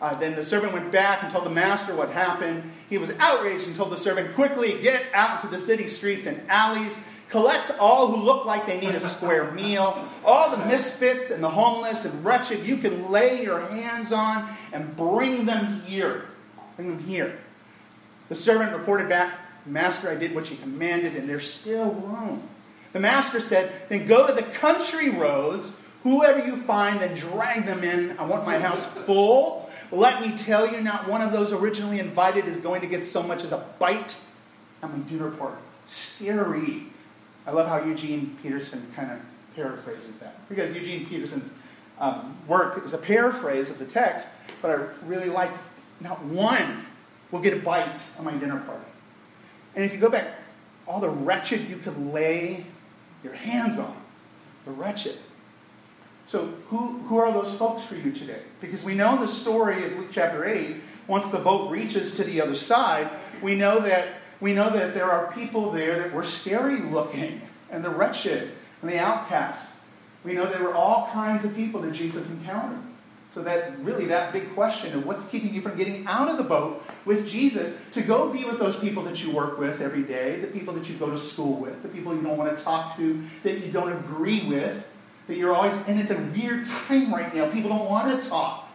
Uh, 0.00 0.14
then 0.14 0.36
the 0.36 0.44
servant 0.44 0.72
went 0.72 0.92
back 0.92 1.22
and 1.22 1.32
told 1.32 1.44
the 1.44 1.50
master 1.50 1.94
what 1.94 2.10
happened. 2.10 2.70
He 2.88 2.98
was 2.98 3.10
outraged 3.18 3.66
and 3.66 3.74
told 3.74 3.90
the 3.90 3.96
servant, 3.96 4.34
Quickly 4.34 4.80
get 4.80 5.02
out 5.12 5.40
to 5.40 5.48
the 5.48 5.58
city 5.58 5.88
streets 5.88 6.26
and 6.26 6.40
alleys, 6.48 6.96
collect 7.30 7.76
all 7.80 8.06
who 8.06 8.22
look 8.22 8.44
like 8.44 8.66
they 8.66 8.78
need 8.78 8.94
a 8.94 9.00
square 9.00 9.50
meal, 9.50 10.06
all 10.24 10.56
the 10.56 10.64
misfits 10.66 11.30
and 11.30 11.42
the 11.42 11.50
homeless 11.50 12.04
and 12.04 12.24
wretched 12.24 12.64
you 12.64 12.76
can 12.76 13.10
lay 13.10 13.42
your 13.42 13.60
hands 13.60 14.12
on, 14.12 14.48
and 14.72 14.96
bring 14.96 15.46
them 15.46 15.82
here. 15.82 16.26
Bring 16.76 16.96
them 16.96 17.00
here. 17.00 17.36
The 18.28 18.36
servant 18.36 18.72
reported 18.76 19.08
back, 19.08 19.36
Master, 19.66 20.08
I 20.08 20.14
did 20.14 20.34
what 20.34 20.50
you 20.50 20.56
commanded, 20.56 21.14
and 21.14 21.28
there's 21.28 21.52
still 21.52 21.92
room. 21.92 22.48
The 22.92 23.00
master 23.00 23.40
said, 23.40 23.72
Then 23.88 24.06
go 24.06 24.26
to 24.26 24.32
the 24.32 24.42
country 24.42 25.10
roads. 25.10 25.76
Whoever 26.04 26.44
you 26.44 26.56
find, 26.56 27.00
then 27.00 27.14
drag 27.16 27.66
them 27.66 27.84
in. 27.84 28.18
I 28.18 28.24
want 28.24 28.46
my 28.46 28.58
house 28.58 28.86
full. 28.86 29.68
Let 29.90 30.20
me 30.22 30.36
tell 30.36 30.70
you, 30.70 30.80
not 30.80 31.08
one 31.08 31.20
of 31.20 31.32
those 31.32 31.52
originally 31.52 31.98
invited 31.98 32.46
is 32.46 32.58
going 32.58 32.80
to 32.82 32.86
get 32.86 33.04
so 33.04 33.22
much 33.22 33.42
as 33.42 33.52
a 33.52 33.64
bite 33.78 34.16
at 34.82 34.90
my 34.90 34.98
dinner 35.08 35.30
party. 35.30 35.60
Scary. 35.90 36.84
I 37.46 37.50
love 37.50 37.68
how 37.68 37.82
Eugene 37.84 38.36
Peterson 38.42 38.90
kind 38.94 39.10
of 39.10 39.18
paraphrases 39.56 40.18
that. 40.18 40.48
Because 40.48 40.74
Eugene 40.74 41.06
Peterson's 41.06 41.52
um, 41.98 42.36
work 42.46 42.84
is 42.84 42.92
a 42.92 42.98
paraphrase 42.98 43.70
of 43.70 43.78
the 43.78 43.84
text, 43.84 44.26
but 44.62 44.70
I 44.70 44.74
really 45.04 45.28
like 45.28 45.50
not 46.00 46.22
one 46.24 46.86
will 47.30 47.40
get 47.40 47.54
a 47.54 47.60
bite 47.60 48.00
at 48.16 48.22
my 48.22 48.32
dinner 48.32 48.60
party. 48.60 48.84
And 49.78 49.84
if 49.84 49.92
you 49.92 50.00
go 50.00 50.10
back, 50.10 50.26
all 50.88 50.98
the 50.98 51.08
wretched 51.08 51.68
you 51.70 51.76
could 51.76 52.12
lay 52.12 52.66
your 53.22 53.34
hands 53.34 53.78
on, 53.78 53.96
the 54.64 54.72
wretched. 54.72 55.16
So, 56.26 56.52
who, 56.66 56.98
who 57.06 57.18
are 57.18 57.30
those 57.30 57.54
folks 57.54 57.84
for 57.84 57.94
you 57.94 58.10
today? 58.10 58.42
Because 58.60 58.82
we 58.82 58.96
know 58.96 59.20
the 59.20 59.28
story 59.28 59.86
of 59.86 59.92
Luke 59.96 60.08
chapter 60.10 60.44
8, 60.44 60.78
once 61.06 61.28
the 61.28 61.38
boat 61.38 61.70
reaches 61.70 62.16
to 62.16 62.24
the 62.24 62.40
other 62.40 62.56
side, 62.56 63.08
we 63.40 63.54
know 63.54 63.78
that, 63.78 64.08
we 64.40 64.52
know 64.52 64.68
that 64.68 64.94
there 64.94 65.08
are 65.12 65.32
people 65.32 65.70
there 65.70 65.96
that 66.00 66.12
were 66.12 66.24
scary 66.24 66.80
looking, 66.80 67.40
and 67.70 67.84
the 67.84 67.90
wretched, 67.90 68.50
and 68.82 68.90
the 68.90 68.98
outcasts. 68.98 69.78
We 70.24 70.32
know 70.32 70.46
there 70.46 70.64
were 70.64 70.74
all 70.74 71.08
kinds 71.12 71.44
of 71.44 71.54
people 71.54 71.82
that 71.82 71.92
Jesus 71.92 72.28
encountered. 72.32 72.82
So 73.34 73.42
that 73.42 73.78
really 73.80 74.06
that 74.06 74.32
big 74.32 74.54
question 74.54 74.94
of 74.94 75.06
what's 75.06 75.26
keeping 75.28 75.52
you 75.54 75.60
from 75.60 75.76
getting 75.76 76.06
out 76.06 76.28
of 76.28 76.38
the 76.38 76.44
boat 76.44 76.82
with 77.04 77.28
Jesus 77.28 77.76
to 77.92 78.00
go 78.00 78.32
be 78.32 78.44
with 78.44 78.58
those 78.58 78.78
people 78.78 79.02
that 79.04 79.22
you 79.22 79.30
work 79.30 79.58
with 79.58 79.80
every 79.80 80.02
day, 80.02 80.40
the 80.40 80.46
people 80.46 80.74
that 80.74 80.88
you 80.88 80.96
go 80.96 81.10
to 81.10 81.18
school 81.18 81.60
with, 81.60 81.82
the 81.82 81.88
people 81.88 82.14
you 82.14 82.22
don't 82.22 82.38
want 82.38 82.56
to 82.56 82.62
talk 82.64 82.96
to, 82.96 83.22
that 83.42 83.58
you 83.58 83.70
don't 83.70 83.92
agree 83.92 84.46
with, 84.48 84.82
that 85.26 85.36
you're 85.36 85.54
always 85.54 85.74
and 85.86 86.00
it's 86.00 86.10
a 86.10 86.20
weird 86.36 86.64
time 86.64 87.12
right 87.12 87.34
now. 87.34 87.50
People 87.50 87.70
don't 87.70 87.88
want 87.88 88.20
to 88.20 88.28
talk. 88.28 88.68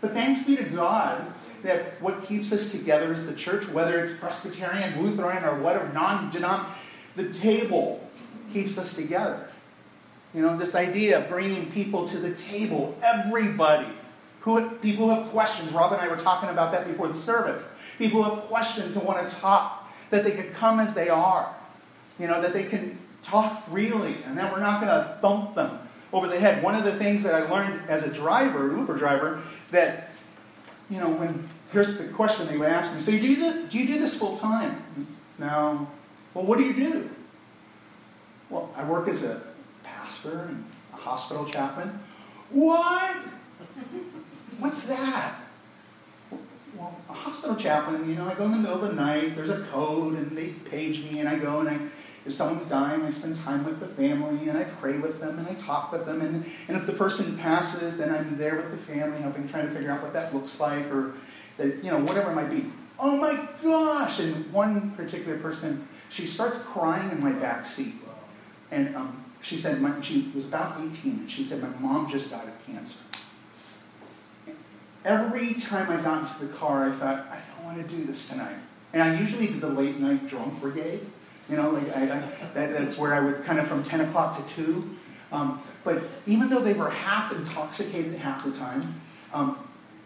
But 0.00 0.12
thanks 0.12 0.44
be 0.44 0.56
to 0.56 0.64
God 0.64 1.32
that 1.62 2.00
what 2.00 2.24
keeps 2.24 2.52
us 2.52 2.70
together 2.70 3.12
is 3.12 3.26
the 3.26 3.34
church, 3.34 3.68
whether 3.68 4.00
it's 4.00 4.18
Presbyterian, 4.18 5.02
Lutheran, 5.02 5.44
or 5.44 5.60
whatever, 5.60 5.92
non-denom, 5.92 6.64
the 7.16 7.30
table 7.34 8.08
keeps 8.50 8.78
us 8.78 8.94
together. 8.94 9.49
You 10.34 10.42
know, 10.42 10.56
this 10.56 10.74
idea 10.74 11.18
of 11.18 11.28
bringing 11.28 11.70
people 11.72 12.06
to 12.06 12.18
the 12.18 12.34
table, 12.34 12.96
everybody. 13.02 13.88
Who, 14.40 14.70
people 14.76 15.08
who 15.08 15.14
have 15.14 15.30
questions. 15.30 15.70
Rob 15.72 15.92
and 15.92 16.00
I 16.00 16.08
were 16.08 16.16
talking 16.16 16.48
about 16.48 16.72
that 16.72 16.86
before 16.86 17.08
the 17.08 17.18
service. 17.18 17.62
People 17.98 18.22
who 18.22 18.34
have 18.34 18.44
questions 18.44 18.96
and 18.96 19.04
want 19.04 19.26
to 19.26 19.34
talk, 19.34 19.92
that 20.10 20.24
they 20.24 20.30
could 20.30 20.54
come 20.54 20.80
as 20.80 20.94
they 20.94 21.08
are. 21.08 21.54
You 22.18 22.26
know, 22.26 22.40
that 22.40 22.52
they 22.52 22.64
can 22.64 22.98
talk 23.22 23.68
freely 23.68 24.16
and 24.24 24.38
that 24.38 24.52
we're 24.52 24.60
not 24.60 24.80
going 24.80 24.92
to 24.92 25.18
thump 25.20 25.54
them 25.54 25.78
over 26.12 26.26
the 26.26 26.38
head. 26.38 26.62
One 26.62 26.74
of 26.74 26.84
the 26.84 26.94
things 26.94 27.22
that 27.22 27.34
I 27.34 27.48
learned 27.50 27.88
as 27.88 28.02
a 28.02 28.08
driver, 28.10 28.74
Uber 28.76 28.96
driver, 28.96 29.42
that, 29.70 30.10
you 30.88 30.98
know, 30.98 31.10
when, 31.10 31.48
here's 31.72 31.98
the 31.98 32.04
question 32.04 32.46
they 32.46 32.56
would 32.56 32.68
ask 32.68 32.94
me, 32.94 33.00
so 33.00 33.10
you 33.10 33.20
do, 33.20 33.36
the, 33.36 33.68
do 33.68 33.78
you 33.78 33.86
do 33.86 33.98
this 33.98 34.18
full 34.18 34.38
time? 34.38 34.82
No. 35.38 35.88
Well, 36.34 36.44
what 36.44 36.58
do 36.58 36.64
you 36.64 36.74
do? 36.74 37.10
Well, 38.48 38.72
I 38.76 38.84
work 38.84 39.08
as 39.08 39.22
a 39.22 39.42
pastor 40.20 40.46
and 40.48 40.64
a 40.92 40.96
hospital 40.96 41.44
chaplain. 41.44 41.98
What? 42.50 43.16
What's 44.58 44.86
that? 44.86 45.34
Well, 46.76 46.98
a 47.08 47.12
hospital 47.12 47.56
chaplain, 47.56 48.08
you 48.08 48.16
know, 48.16 48.28
I 48.28 48.34
go 48.34 48.44
in 48.44 48.52
the 48.52 48.58
middle 48.58 48.82
of 48.82 48.88
the 48.88 48.92
night, 48.92 49.36
there's 49.36 49.50
a 49.50 49.62
code, 49.64 50.16
and 50.16 50.36
they 50.36 50.48
page 50.48 51.02
me, 51.02 51.20
and 51.20 51.28
I 51.28 51.36
go 51.36 51.60
and 51.60 51.68
I, 51.68 51.78
if 52.24 52.32
someone's 52.32 52.68
dying, 52.68 53.02
I 53.02 53.10
spend 53.10 53.42
time 53.44 53.64
with 53.64 53.80
the 53.80 53.86
family, 53.86 54.48
and 54.48 54.56
I 54.56 54.64
pray 54.64 54.98
with 54.98 55.20
them, 55.20 55.38
and 55.38 55.48
I 55.48 55.54
talk 55.54 55.92
with 55.92 56.06
them, 56.06 56.20
and, 56.20 56.44
and 56.68 56.76
if 56.76 56.86
the 56.86 56.92
person 56.92 57.36
passes, 57.36 57.98
then 57.98 58.14
I'm 58.14 58.38
there 58.38 58.56
with 58.56 58.70
the 58.70 58.78
family, 58.78 59.20
helping, 59.20 59.48
trying 59.48 59.68
to 59.68 59.74
figure 59.74 59.90
out 59.90 60.02
what 60.02 60.12
that 60.12 60.34
looks 60.34 60.58
like, 60.60 60.86
or, 60.86 61.14
that, 61.56 61.84
you 61.84 61.90
know, 61.90 61.98
whatever 61.98 62.30
it 62.30 62.34
might 62.34 62.50
be. 62.50 62.70
Oh 62.98 63.16
my 63.16 63.48
gosh! 63.62 64.18
And 64.18 64.50
one 64.52 64.92
particular 64.92 65.38
person, 65.38 65.88
she 66.10 66.26
starts 66.26 66.58
crying 66.58 67.10
in 67.10 67.20
my 67.22 67.32
back 67.32 67.64
seat. 67.64 67.94
And 68.70 68.94
um, 68.94 69.29
she 69.42 69.56
said, 69.56 69.80
my, 69.80 70.00
she 70.00 70.30
was 70.34 70.44
about 70.44 70.80
18, 70.80 71.12
and 71.12 71.30
she 71.30 71.44
said, 71.44 71.62
my 71.62 71.68
mom 71.80 72.10
just 72.10 72.30
died 72.30 72.48
of 72.48 72.66
cancer. 72.66 72.98
Every 75.04 75.54
time 75.54 75.90
I 75.90 76.00
got 76.02 76.22
into 76.22 76.46
the 76.46 76.52
car, 76.52 76.88
I 76.88 76.92
thought, 76.92 77.26
I 77.30 77.40
don't 77.56 77.64
want 77.64 77.88
to 77.88 77.96
do 77.96 78.04
this 78.04 78.28
tonight. 78.28 78.56
And 78.92 79.02
I 79.02 79.18
usually 79.18 79.46
do 79.46 79.60
the 79.60 79.68
late 79.68 79.98
night 79.98 80.28
drunk 80.28 80.60
brigade. 80.60 81.00
You 81.48 81.56
know, 81.56 81.70
like 81.70 81.96
I, 81.96 82.02
I, 82.02 82.06
that, 82.54 82.54
that's 82.54 82.98
where 82.98 83.14
I 83.14 83.20
would 83.20 83.42
kind 83.42 83.58
of 83.58 83.66
from 83.66 83.82
10 83.82 84.02
o'clock 84.02 84.46
to 84.46 84.54
2. 84.54 84.96
Um, 85.32 85.62
but 85.84 86.04
even 86.26 86.48
though 86.48 86.60
they 86.60 86.74
were 86.74 86.90
half 86.90 87.32
intoxicated 87.32 88.14
half 88.14 88.44
the 88.44 88.52
time, 88.52 89.00
um, 89.32 89.56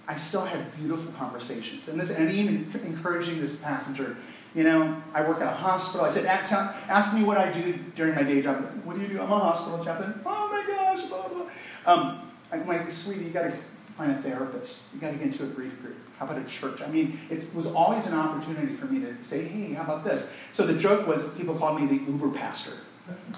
I 0.06 0.16
still 0.16 0.44
had 0.44 0.76
beautiful 0.76 1.10
conversations. 1.12 1.88
And, 1.88 1.98
this, 1.98 2.10
and 2.10 2.30
even 2.30 2.70
encouraging 2.84 3.40
this 3.40 3.56
passenger, 3.56 4.16
you 4.54 4.62
know, 4.62 5.02
I 5.12 5.26
work 5.26 5.40
at 5.40 5.52
a 5.52 5.56
hospital. 5.56 6.06
I 6.06 6.10
said, 6.10 6.26
ask 6.26 7.14
me 7.14 7.24
what 7.24 7.38
I 7.38 7.52
do 7.52 7.72
during 7.96 8.14
my 8.14 8.22
day 8.22 8.40
job. 8.40 8.62
What 8.84 8.96
do 8.96 9.02
you 9.02 9.08
do? 9.08 9.20
I'm 9.20 9.32
a 9.32 9.38
hospital 9.38 9.84
chaplain. 9.84 10.20
Oh 10.24 10.48
my 10.50 10.64
gosh, 10.66 11.08
blah, 11.08 11.28
blah. 11.28 11.46
Um, 11.86 12.30
I'm 12.52 12.66
like, 12.66 12.90
sweetie, 12.92 13.24
you 13.24 13.30
got 13.30 13.42
to 13.42 13.56
find 13.98 14.12
a 14.12 14.22
therapist. 14.22 14.76
You 14.92 15.00
got 15.00 15.10
to 15.10 15.16
get 15.16 15.26
into 15.26 15.44
a 15.44 15.48
grief 15.48 15.80
group. 15.82 15.96
How 16.18 16.26
about 16.26 16.38
a 16.38 16.44
church? 16.44 16.80
I 16.80 16.86
mean, 16.86 17.18
it 17.30 17.52
was 17.54 17.66
always 17.66 18.06
an 18.06 18.14
opportunity 18.14 18.74
for 18.76 18.86
me 18.86 19.00
to 19.00 19.22
say, 19.24 19.44
hey, 19.44 19.72
how 19.72 19.82
about 19.82 20.04
this? 20.04 20.32
So 20.52 20.64
the 20.64 20.78
joke 20.78 21.06
was 21.08 21.34
people 21.34 21.56
called 21.56 21.80
me 21.80 21.86
the 21.86 22.04
Uber 22.04 22.30
pastor. 22.30 22.74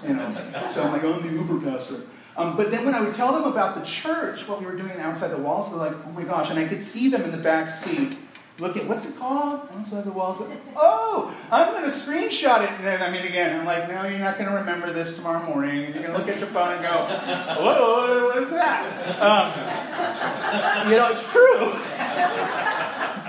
You 0.05 0.13
know, 0.13 0.33
so 0.71 0.83
I'm 0.83 0.93
like, 0.93 1.03
I'm 1.03 1.21
the 1.23 1.33
Uber 1.33 1.59
pastor. 1.71 2.03
Um, 2.37 2.55
but 2.55 2.69
then 2.69 2.85
when 2.85 2.93
I 2.93 3.01
would 3.01 3.15
tell 3.15 3.33
them 3.33 3.45
about 3.45 3.73
the 3.73 3.83
church, 3.83 4.47
what 4.47 4.59
we 4.59 4.67
were 4.67 4.75
doing 4.75 4.91
outside 4.99 5.29
the 5.29 5.39
walls, 5.39 5.71
they're 5.71 5.79
like, 5.79 5.95
oh 6.05 6.11
my 6.11 6.23
gosh. 6.23 6.51
And 6.51 6.59
I 6.59 6.67
could 6.67 6.83
see 6.83 7.09
them 7.09 7.23
in 7.23 7.31
the 7.31 7.37
back 7.37 7.67
seat 7.67 8.15
looking, 8.59 8.87
what's 8.87 9.05
it 9.05 9.17
called? 9.17 9.67
Outside 9.71 10.03
the 10.03 10.11
walls. 10.11 10.41
Oh, 10.75 11.35
I'm 11.51 11.73
going 11.73 11.83
to 11.83 11.95
screenshot 11.95 12.63
it. 12.63 12.69
And 12.81 13.03
I 13.03 13.11
mean, 13.11 13.25
again, 13.25 13.59
I'm 13.59 13.65
like, 13.65 13.87
no, 13.87 14.05
you're 14.05 14.19
not 14.19 14.37
going 14.37 14.49
to 14.49 14.55
remember 14.55 14.91
this 14.91 15.15
tomorrow 15.15 15.45
morning. 15.45 15.81
You're 15.81 16.03
going 16.03 16.05
to 16.05 16.17
look 16.17 16.27
at 16.27 16.39
your 16.39 16.47
phone 16.47 16.73
and 16.73 16.83
go, 16.83 17.63
whoa, 17.63 18.27
what 18.27 18.37
is 18.43 18.49
that? 18.49 19.21
Um, 19.21 20.91
you 20.91 20.97
know, 20.97 21.11
it's 21.11 21.29
true. 21.31 21.71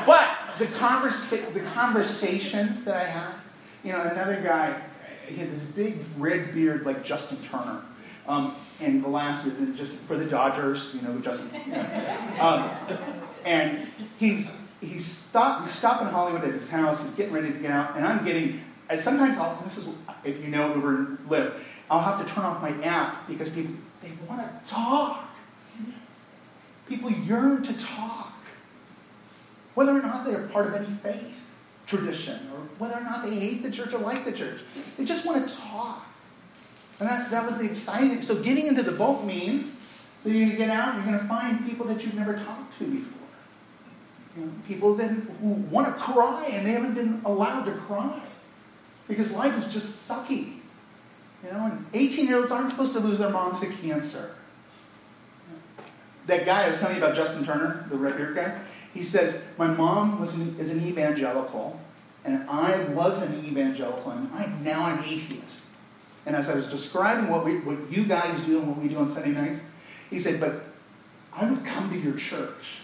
but 0.07 0.29
the, 0.59 0.67
conversa- 0.79 1.53
the 1.53 1.61
conversations 1.61 2.85
that 2.85 2.97
I 2.97 3.05
had, 3.05 3.35
you 3.85 3.93
know, 3.93 4.03
another 4.03 4.41
guy, 4.41 4.81
he 5.27 5.37
had 5.37 5.53
this 5.53 5.63
big 5.63 5.99
red 6.17 6.55
beard 6.55 6.87
like 6.87 7.05
Justin 7.05 7.39
Turner 7.51 7.83
um, 8.27 8.55
and 8.81 9.03
glasses, 9.03 9.59
and 9.59 9.77
just 9.77 10.03
for 10.03 10.17
the 10.17 10.25
Dodgers, 10.25 10.91
you 10.95 11.01
know 11.01 11.19
Justin. 11.19 11.51
um, 12.41 12.71
and 13.45 13.89
he's 14.19 14.55
he's 14.81 15.05
stop 15.05 15.63
he's 15.63 15.73
stopping 15.73 16.09
Hollywood 16.09 16.45
at 16.45 16.55
his 16.55 16.71
house. 16.71 17.03
He's 17.03 17.13
getting 17.13 17.33
ready 17.33 17.53
to 17.53 17.59
get 17.59 17.71
out, 17.71 17.97
and 17.97 18.07
I'm 18.07 18.25
getting. 18.25 18.63
And 18.89 18.99
sometimes 18.99 19.37
I'll, 19.37 19.61
this 19.63 19.79
is 19.79 19.89
if 20.25 20.43
you 20.43 20.49
know 20.49 20.75
Uber 20.75 20.97
and 20.97 21.19
Lyft, 21.29 21.61
I'll 21.91 22.01
have 22.01 22.25
to 22.25 22.33
turn 22.33 22.45
off 22.45 22.63
my 22.63 22.71
app 22.85 23.29
because 23.29 23.49
people 23.49 23.75
they 24.03 24.13
want 24.29 24.41
to 24.41 24.71
talk. 24.71 25.25
People 26.89 27.11
yearn 27.11 27.63
to 27.63 27.79
talk, 27.79 28.33
whether 29.75 29.93
or 29.93 30.01
not 30.01 30.25
they 30.25 30.35
are 30.35 30.47
part 30.49 30.69
of 30.69 30.75
any 30.75 30.87
faith 30.87 31.35
tradition, 31.87 32.49
or 32.55 32.61
whether 32.79 32.95
or 32.95 33.03
not 33.03 33.23
they 33.23 33.35
hate 33.35 33.63
the 33.63 33.71
church 33.71 33.93
or 33.93 33.99
like 33.99 34.25
the 34.25 34.33
church. 34.33 34.61
They 34.97 35.05
just 35.05 35.27
want 35.27 35.47
to 35.47 35.55
talk. 35.55 36.07
And 37.01 37.09
that, 37.09 37.31
that 37.31 37.45
was 37.45 37.59
the 37.59 37.65
exciting 37.65 38.11
thing. 38.11 38.23
So 38.23 38.43
getting 38.43 38.67
into 38.67 38.83
the 38.83 38.93
boat 38.93 39.25
means 39.25 39.79
that 40.25 40.31
you're 40.31 40.47
going 40.47 40.51
to 40.51 40.57
get 40.57 40.71
out 40.71 40.95
and 40.95 41.05
you're 41.05 41.13
going 41.13 41.23
to 41.23 41.29
find 41.29 41.65
people 41.65 41.87
that 41.87 42.03
you've 42.03 42.15
never 42.15 42.35
talked 42.35 42.79
to 42.79 42.87
before. 42.87 43.18
People 44.67 44.95
that, 44.97 45.11
who 45.11 45.49
want 45.49 45.87
to 45.87 45.93
cry 45.93 46.47
and 46.53 46.67
they 46.67 46.73
haven't 46.73 46.95
been 46.95 47.21
allowed 47.25 47.65
to 47.65 47.73
cry 47.73 48.21
because 49.07 49.33
life 49.33 49.57
is 49.65 49.73
just 49.73 50.09
sucky. 50.09 50.59
You 51.45 51.53
know, 51.53 51.67
and 51.67 51.87
18 51.95 52.27
year 52.27 52.39
olds 52.39 52.51
aren't 52.51 52.71
supposed 52.71 52.93
to 52.95 53.01
lose 53.01 53.19
their 53.19 53.31
mom 53.31 53.59
to 53.61 53.67
cancer. 53.67 54.35
That 56.27 56.45
guy 56.45 56.67
I 56.67 56.71
was 56.71 56.81
telling 56.81 56.97
you 56.97 57.03
about, 57.03 57.17
Justin 57.17 57.45
Turner, 57.45 57.87
the 57.89 57.97
red 57.97 58.17
beard 58.17 58.37
guy, 58.37 58.61
he 58.93 59.03
says, 59.03 59.41
My 59.57 59.69
mom 59.69 60.21
was 60.21 60.35
an, 60.35 60.57
is 60.59 60.71
an 60.71 60.85
evangelical, 60.85 61.81
and 62.25 62.49
I 62.51 62.85
was 62.85 63.23
an 63.23 63.45
evangelical, 63.47 64.11
and 64.11 64.31
I'm 64.35 64.63
now 64.63 64.93
an 64.93 65.05
atheist. 65.05 65.45
And 66.27 66.37
as 66.37 66.51
I 66.51 66.55
was 66.55 66.67
describing 66.67 67.31
what, 67.31 67.45
we, 67.45 67.61
what 67.61 67.91
you 67.91 68.05
guys 68.05 68.39
do 68.45 68.59
and 68.59 68.69
what 68.69 68.79
we 68.79 68.89
do 68.89 68.99
on 68.99 69.09
Sunday 69.09 69.31
nights, 69.31 69.61
he 70.11 70.19
said, 70.19 70.39
But 70.39 70.67
I 71.33 71.49
would 71.49 71.65
come 71.65 71.89
to 71.91 71.99
your 71.99 72.17
church 72.17 72.81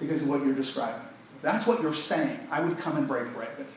because 0.00 0.22
of 0.22 0.28
what 0.28 0.44
you're 0.44 0.54
describing. 0.54 1.06
that's 1.42 1.66
what 1.66 1.80
you're 1.82 1.94
saying. 1.94 2.40
I 2.50 2.60
would 2.60 2.78
come 2.78 2.96
and 2.96 3.06
break 3.06 3.32
bread 3.32 3.56
with 3.56 3.66
you. 3.66 3.72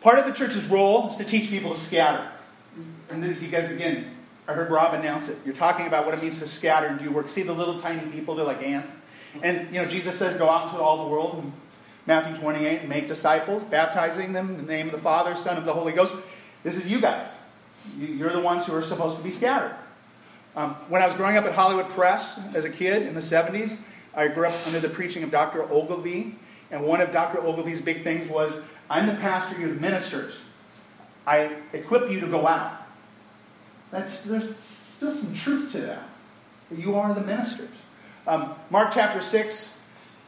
Part 0.00 0.18
of 0.18 0.26
the 0.26 0.32
church's 0.32 0.64
role 0.66 1.08
is 1.08 1.16
to 1.16 1.24
teach 1.24 1.48
people 1.48 1.74
to 1.74 1.80
scatter. 1.80 2.28
And 3.10 3.24
you 3.40 3.48
guys, 3.48 3.70
again, 3.70 4.14
I 4.46 4.52
heard 4.52 4.70
Rob 4.70 4.94
announce 4.94 5.28
it. 5.28 5.38
You're 5.44 5.54
talking 5.54 5.86
about 5.86 6.04
what 6.04 6.14
it 6.14 6.22
means 6.22 6.38
to 6.40 6.46
scatter 6.46 6.86
and 6.86 6.98
do 6.98 7.10
work. 7.10 7.28
See 7.28 7.42
the 7.42 7.52
little 7.52 7.80
tiny 7.80 8.08
people, 8.10 8.34
they're 8.34 8.44
like 8.44 8.62
ants. 8.62 8.94
And, 9.42 9.68
you 9.72 9.80
know, 9.82 9.88
Jesus 9.88 10.16
says, 10.16 10.36
go 10.36 10.48
out 10.48 10.68
into 10.68 10.80
all 10.80 11.04
the 11.04 11.10
world 11.10 11.42
and 11.42 11.52
Matthew 12.06 12.36
28, 12.36 12.80
and 12.80 12.88
make 12.88 13.08
disciples, 13.08 13.64
baptizing 13.64 14.32
them 14.32 14.50
in 14.50 14.56
the 14.58 14.72
name 14.72 14.86
of 14.86 14.92
the 14.92 15.00
Father, 15.00 15.34
Son, 15.34 15.56
and 15.56 15.66
the 15.66 15.72
Holy 15.72 15.92
Ghost. 15.92 16.14
This 16.62 16.76
is 16.76 16.88
you 16.88 17.00
guys. 17.00 17.28
You're 17.98 18.32
the 18.32 18.40
ones 18.40 18.64
who 18.64 18.74
are 18.74 18.82
supposed 18.82 19.16
to 19.18 19.24
be 19.24 19.30
scattered. 19.30 19.74
Um, 20.56 20.70
when 20.88 21.02
I 21.02 21.06
was 21.06 21.14
growing 21.14 21.36
up 21.36 21.44
at 21.44 21.52
Hollywood 21.52 21.88
Pres 21.90 22.38
as 22.54 22.64
a 22.64 22.70
kid 22.70 23.02
in 23.02 23.14
the 23.14 23.20
70s, 23.20 23.76
I 24.14 24.28
grew 24.28 24.46
up 24.46 24.54
under 24.66 24.80
the 24.80 24.88
preaching 24.88 25.22
of 25.22 25.30
Dr. 25.30 25.62
Ogilvie. 25.70 26.34
And 26.70 26.82
one 26.84 27.02
of 27.02 27.12
Dr. 27.12 27.40
Ogilvie's 27.40 27.82
big 27.82 28.02
things 28.02 28.28
was 28.28 28.62
I'm 28.88 29.06
the 29.06 29.14
pastor, 29.14 29.60
you're 29.60 29.74
the 29.74 29.80
ministers. 29.80 30.36
I 31.26 31.56
equip 31.74 32.10
you 32.10 32.20
to 32.20 32.26
go 32.26 32.46
out. 32.46 32.86
That's, 33.90 34.22
there's 34.22 34.58
still 34.58 35.12
some 35.12 35.34
truth 35.34 35.72
to 35.72 35.80
that. 35.82 36.08
You 36.74 36.96
are 36.96 37.14
the 37.14 37.20
ministers. 37.20 37.68
Um, 38.26 38.54
Mark 38.70 38.92
chapter 38.94 39.20
6, 39.20 39.78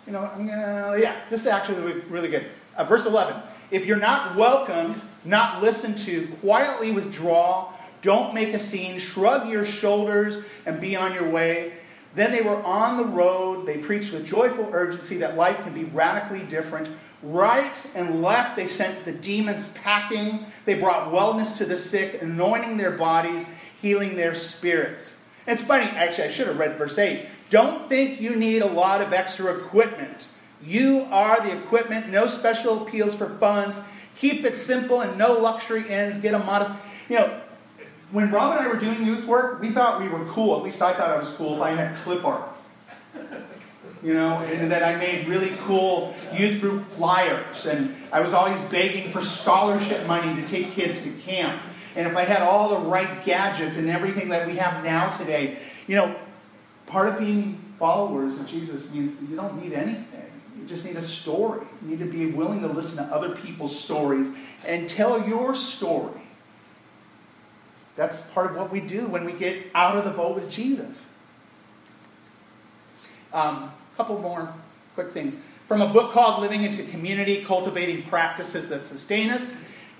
you 0.06 0.12
know, 0.12 0.30
gonna, 0.36 0.96
yeah, 1.00 1.16
this 1.30 1.40
is 1.40 1.46
actually 1.46 1.92
really 2.08 2.28
good. 2.28 2.46
Uh, 2.76 2.84
verse 2.84 3.06
11. 3.06 3.40
If 3.70 3.86
you're 3.86 3.96
not 3.96 4.36
welcomed, 4.36 5.00
not 5.24 5.62
listened 5.62 5.98
to, 6.00 6.28
quietly 6.40 6.92
withdraw, 6.92 7.72
don't 8.02 8.34
make 8.34 8.54
a 8.54 8.58
scene, 8.58 8.98
shrug 8.98 9.48
your 9.48 9.64
shoulders, 9.64 10.44
and 10.66 10.80
be 10.80 10.96
on 10.96 11.12
your 11.14 11.28
way. 11.28 11.74
Then 12.14 12.32
they 12.32 12.42
were 12.42 12.62
on 12.62 12.96
the 12.96 13.04
road. 13.04 13.66
They 13.66 13.78
preached 13.78 14.12
with 14.12 14.26
joyful 14.26 14.70
urgency 14.72 15.18
that 15.18 15.36
life 15.36 15.62
can 15.62 15.74
be 15.74 15.84
radically 15.84 16.42
different. 16.42 16.90
Right 17.22 17.74
and 17.94 18.22
left, 18.22 18.56
they 18.56 18.66
sent 18.66 19.04
the 19.04 19.12
demons 19.12 19.66
packing. 19.68 20.46
They 20.64 20.74
brought 20.74 21.12
wellness 21.12 21.56
to 21.58 21.64
the 21.64 21.76
sick, 21.76 22.22
anointing 22.22 22.76
their 22.76 22.92
bodies, 22.92 23.44
healing 23.80 24.16
their 24.16 24.34
spirits. 24.34 25.16
It's 25.46 25.62
funny, 25.62 25.84
actually, 25.84 26.28
I 26.28 26.30
should 26.30 26.46
have 26.46 26.58
read 26.58 26.76
verse 26.76 26.98
8. 26.98 27.26
Don't 27.50 27.88
think 27.88 28.20
you 28.20 28.36
need 28.36 28.62
a 28.62 28.66
lot 28.66 29.00
of 29.00 29.12
extra 29.12 29.52
equipment. 29.54 30.28
You 30.62 31.06
are 31.10 31.40
the 31.40 31.56
equipment, 31.56 32.08
no 32.08 32.26
special 32.26 32.82
appeals 32.82 33.14
for 33.14 33.28
funds. 33.38 33.80
Keep 34.16 34.44
it 34.44 34.58
simple 34.58 35.00
and 35.00 35.16
no 35.16 35.38
luxury 35.38 35.88
ends. 35.88 36.18
Get 36.18 36.34
a 36.34 36.38
modest. 36.38 36.72
You 37.08 37.16
know, 37.16 37.40
when 38.10 38.30
Rob 38.30 38.58
and 38.58 38.66
I 38.66 38.68
were 38.68 38.78
doing 38.78 39.04
youth 39.04 39.24
work, 39.26 39.60
we 39.60 39.70
thought 39.70 40.00
we 40.00 40.08
were 40.08 40.24
cool. 40.26 40.56
At 40.56 40.62
least 40.62 40.80
I 40.82 40.92
thought 40.92 41.10
I 41.10 41.18
was 41.18 41.30
cool 41.30 41.56
if 41.56 41.62
I 41.62 41.70
had 41.72 41.96
clip 41.98 42.24
art. 42.24 42.48
You 44.02 44.14
know, 44.14 44.38
and 44.38 44.70
that 44.70 44.84
I 44.84 44.96
made 44.96 45.26
really 45.26 45.52
cool 45.62 46.14
youth 46.32 46.60
group 46.60 46.88
flyers. 46.92 47.66
And 47.66 47.96
I 48.12 48.20
was 48.20 48.32
always 48.32 48.60
begging 48.70 49.10
for 49.10 49.22
scholarship 49.22 50.06
money 50.06 50.40
to 50.40 50.46
take 50.46 50.72
kids 50.72 51.02
to 51.02 51.10
camp. 51.10 51.60
And 51.96 52.06
if 52.06 52.16
I 52.16 52.22
had 52.22 52.42
all 52.42 52.68
the 52.68 52.88
right 52.88 53.24
gadgets 53.24 53.76
and 53.76 53.90
everything 53.90 54.28
that 54.28 54.46
we 54.46 54.56
have 54.56 54.84
now 54.84 55.10
today, 55.10 55.58
you 55.88 55.96
know, 55.96 56.16
Part 56.88 57.06
of 57.06 57.18
being 57.18 57.62
followers 57.78 58.40
of 58.40 58.48
Jesus 58.48 58.90
means 58.90 59.18
that 59.18 59.28
you 59.28 59.36
don't 59.36 59.62
need 59.62 59.74
anything. 59.74 60.32
You 60.58 60.66
just 60.66 60.86
need 60.86 60.96
a 60.96 61.02
story. 61.02 61.66
You 61.82 61.88
need 61.88 61.98
to 61.98 62.10
be 62.10 62.24
willing 62.26 62.62
to 62.62 62.66
listen 62.66 62.96
to 62.96 63.14
other 63.14 63.36
people's 63.36 63.78
stories 63.78 64.30
and 64.64 64.88
tell 64.88 65.28
your 65.28 65.54
story. 65.54 66.22
That's 67.98 68.20
part 68.20 68.48
of 68.48 68.56
what 68.56 68.70
we 68.70 68.78
do 68.80 69.08
when 69.08 69.24
we 69.24 69.32
get 69.32 69.66
out 69.74 69.98
of 69.98 70.04
the 70.04 70.12
boat 70.12 70.36
with 70.36 70.48
Jesus. 70.48 71.04
A 73.32 73.38
um, 73.38 73.72
couple 73.96 74.16
more 74.20 74.54
quick 74.94 75.10
things. 75.10 75.36
From 75.66 75.82
a 75.82 75.92
book 75.92 76.12
called 76.12 76.40
Living 76.40 76.62
into 76.62 76.84
Community 76.84 77.44
Cultivating 77.44 78.04
Practices 78.04 78.68
That 78.68 78.86
Sustain 78.86 79.30
Us. 79.30 79.52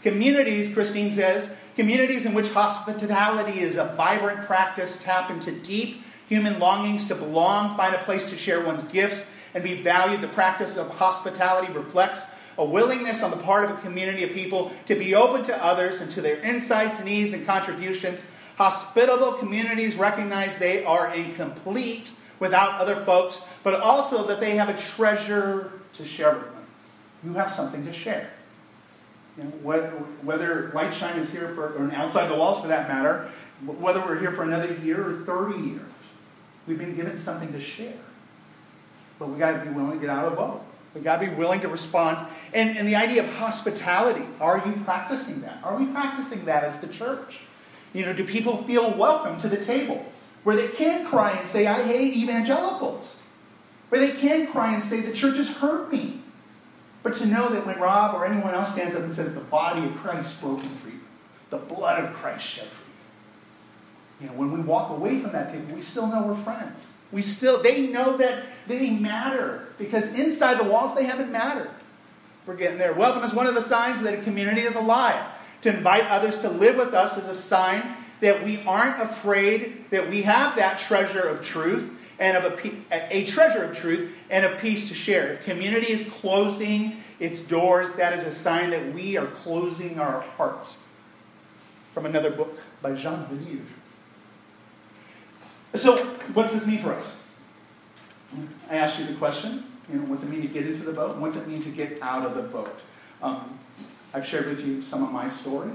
Communities, 0.03 0.73
Christine 0.73 1.11
says, 1.11 1.51
communities 1.75 2.25
in 2.25 2.35
which 2.35 2.53
hospitality 2.53 3.59
is 3.59 3.75
a 3.75 3.93
vibrant 3.97 4.47
practice 4.47 4.99
tap 4.99 5.29
into 5.29 5.51
deep 5.51 6.05
human 6.29 6.61
longings 6.61 7.09
to 7.09 7.17
belong, 7.17 7.77
find 7.77 7.97
a 7.97 7.99
place 7.99 8.31
to 8.31 8.37
share 8.37 8.65
one's 8.65 8.85
gifts, 8.85 9.25
and 9.55 9.65
be 9.65 9.83
valued. 9.83 10.21
The 10.21 10.29
practice 10.29 10.77
of 10.77 10.89
hospitality 10.99 11.73
reflects 11.73 12.27
a 12.59 12.65
willingness 12.65 13.23
on 13.23 13.31
the 13.31 13.37
part 13.37 13.65
of 13.65 13.71
a 13.71 13.81
community 13.81 14.25
of 14.25 14.33
people 14.33 14.73
to 14.87 14.95
be 14.95 15.15
open 15.15 15.45
to 15.45 15.65
others 15.65 16.01
and 16.01 16.11
to 16.13 16.21
their 16.21 16.41
insights, 16.41 17.03
needs, 17.03 17.33
and 17.33 17.47
contributions. 17.47 18.27
Hospitable 18.57 19.33
communities 19.35 19.97
recognize 19.97 20.59
they 20.59 20.85
are 20.85 21.15
incomplete 21.15 22.11
without 22.41 22.81
other 22.81 23.05
folks, 23.05 23.41
but 23.63 23.75
also 23.75 24.27
that 24.27 24.41
they 24.41 24.57
have 24.57 24.69
a 24.69 24.77
treasure 24.77 25.73
to 25.95 26.05
share 26.05 26.35
with 26.35 26.53
them. 26.53 26.67
You 27.25 27.33
have 27.35 27.53
something 27.53 27.85
to 27.87 27.93
share. 27.93 28.31
You 29.37 29.45
know, 29.45 29.51
whether, 29.63 29.89
whether 30.23 30.71
Lightshine 30.75 31.17
is 31.17 31.31
here 31.31 31.55
for, 31.55 31.75
or 31.75 31.93
outside 31.93 32.29
the 32.29 32.37
walls 32.37 32.61
for 32.61 32.69
that 32.69 32.89
matter, 32.89 33.31
whether 33.65 34.01
we're 34.01 34.19
here 34.19 34.33
for 34.33 34.43
another 34.43 34.75
year 34.75 35.09
or 35.09 35.25
30 35.25 35.59
years, 35.61 35.83
We've 36.69 36.79
been 36.79 36.95
given 36.95 37.17
something 37.17 37.51
to 37.55 37.61
share. 37.61 37.95
But 39.19 39.31
we 39.31 39.39
got 39.39 39.53
to 39.53 39.65
be 39.65 39.75
willing 39.75 39.93
to 39.93 39.99
get 39.99 40.11
out 40.11 40.27
of 40.27 40.33
the 40.33 40.37
boat. 40.37 40.63
We 40.95 41.01
got 41.01 41.21
to 41.21 41.29
be 41.29 41.35
willing 41.35 41.61
to 41.61 41.69
respond. 41.69 42.27
And, 42.53 42.77
and 42.77 42.89
the 42.89 42.97
idea 42.97 43.23
of 43.23 43.35
hospitality, 43.35 44.25
are 44.41 44.63
you 44.67 44.81
practicing 44.85 45.43
that? 45.43 45.61
Are 45.63 45.77
we 45.77 45.87
practicing 45.87 46.45
that 46.47 46.65
as 46.65 46.79
the 46.81 46.89
church? 46.89 47.41
You 47.93 48.05
know, 48.05 48.13
do 48.13 48.25
people 48.25 48.63
feel 48.65 48.97
welcome 48.97 49.41
to 49.41 49.49
the 49.49 49.63
table? 49.65 50.05
Where 50.45 50.57
they 50.57 50.69
can 50.69 51.07
cry 51.07 51.33
and 51.33 51.47
say, 51.47 51.67
I 51.67 51.83
hate 51.83 52.15
evangelicals. 52.15 53.17
Where 53.89 54.01
they 54.01 54.19
can 54.19 54.47
cry 54.47 54.75
and 54.75 54.83
say, 54.83 55.01
the 55.01 55.13
church 55.13 55.37
has 55.37 55.49
hurt 55.49 55.93
me. 55.93 56.23
But 57.03 57.15
to 57.17 57.27
know 57.27 57.49
that 57.51 57.67
when 57.67 57.79
Rob 57.79 58.15
or 58.15 58.27
anyone 58.27 58.55
else 58.55 58.73
stands 58.73 58.95
up 58.95 59.03
and 59.03 59.15
says, 59.15 59.35
the 59.35 59.41
body 59.41 59.85
of 59.85 59.97
Christ 59.97 60.41
broken 60.41 60.69
for 60.77 60.89
you, 60.89 61.01
the 61.51 61.59
blood 61.59 62.03
of 62.03 62.13
Christ 62.15 62.45
shed 62.45 62.69
for 62.69 62.85
you. 64.23 64.27
You 64.27 64.27
know, 64.29 64.39
when 64.39 64.53
we 64.53 64.61
walk 64.61 64.91
away 64.91 65.21
from 65.21 65.33
that 65.33 65.53
table, 65.53 65.75
we 65.75 65.81
still 65.81 66.07
know 66.07 66.23
we're 66.23 66.35
friends. 66.35 66.87
We 67.11 67.23
still, 67.23 67.63
they 67.63 67.87
know 67.87 68.17
that 68.19 68.47
they 68.67 68.91
matter 68.91 69.67
because 69.79 70.15
inside 70.15 70.59
the 70.59 70.65
walls 70.65 70.95
they 70.95 71.05
haven't 71.05 71.33
mattered. 71.33 71.71
We're 72.47 72.57
getting 72.57 72.79
there. 72.79 72.93
Welcome 72.93 73.25
is 73.25 73.33
one 73.33 73.47
of 73.47 73.55
the 73.55 73.63
signs 73.63 74.03
that 74.03 74.15
a 74.15 74.23
community 74.23 74.63
is 74.63 74.77
alive. 74.77 75.23
To 75.63 75.75
invite 75.75 76.05
others 76.05 76.39
to 76.39 76.49
live 76.49 76.77
with 76.77 76.95
us 76.95 77.17
is 77.17 77.27
a 77.27 77.35
sign 77.35 77.97
that 78.21 78.45
we 78.45 78.63
aren't 78.63 79.01
afraid 79.01 79.91
that 79.91 80.11
we 80.11 80.23
have 80.23 80.57
that 80.57 80.79
treasure 80.79 81.21
of 81.21 81.43
truth 81.43 81.91
and 82.19 82.37
of 82.37 82.45
a, 82.53 83.17
a 83.17 83.25
treasure 83.27 83.65
of 83.65 83.77
truth 83.77 84.17
and 84.29 84.45
a 84.45 84.57
peace 84.57 84.89
to 84.89 84.95
share. 84.95 85.35
If 85.35 85.45
community 85.45 85.93
is 85.93 86.03
closing 86.11 86.97
its 87.21 87.41
doors, 87.41 87.95
that 87.95 88.13
is 88.13 88.25
a 88.25 88.33
sign 88.33 88.71
that 88.71 88.93
we 88.93 89.17
are 89.17 89.27
closing 89.27 89.99
our 89.99 90.21
hearts. 90.21 90.83
From 91.95 92.07
another 92.07 92.31
book 92.31 92.59
by 92.83 92.95
Jean 92.95 93.25
Vanier. 93.27 93.65
So, 95.75 95.97
what's 96.33 96.53
this 96.53 96.67
mean 96.67 96.83
for 96.83 96.95
us? 96.95 97.13
I 98.71 98.77
asked 98.77 98.99
you 98.99 99.07
the 99.07 99.15
question. 99.15 99.65
You 99.91 99.99
know, 99.99 100.05
what's 100.05 100.23
it 100.23 100.29
mean 100.29 100.43
to 100.43 100.49
get 100.49 100.67
into 100.67 100.85
the 100.85 100.93
boat? 100.93 101.17
what's 101.17 101.37
it 101.37 101.47
mean 101.49 101.63
to 101.63 101.71
get 101.71 102.01
out 102.03 102.27
of 102.27 102.35
the 102.35 102.43
boat? 102.43 102.81
Um, 103.23 103.59
I've 104.13 104.27
shared 104.27 104.47
with 104.47 104.67
you 104.67 104.83
some 104.83 105.03
of 105.03 105.13
my 105.13 105.29
story. 105.31 105.71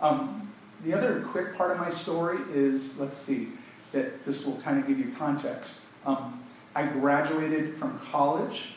Um, 0.00 0.52
the 0.84 0.94
other 0.94 1.20
quick 1.20 1.56
part 1.56 1.72
of 1.72 1.78
my 1.78 1.90
story 1.90 2.38
is, 2.52 2.98
let's 2.98 3.16
see, 3.16 3.48
that 3.92 4.24
this 4.24 4.46
will 4.46 4.56
kind 4.58 4.78
of 4.78 4.86
give 4.86 4.98
you 4.98 5.14
context. 5.18 5.80
Um, 6.06 6.42
I 6.74 6.86
graduated 6.86 7.76
from 7.76 7.98
college 7.98 8.72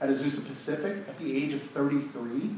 at 0.00 0.08
Azusa 0.08 0.46
Pacific 0.46 1.08
at 1.08 1.18
the 1.18 1.36
age 1.36 1.52
of 1.52 1.62
33. 1.62 2.50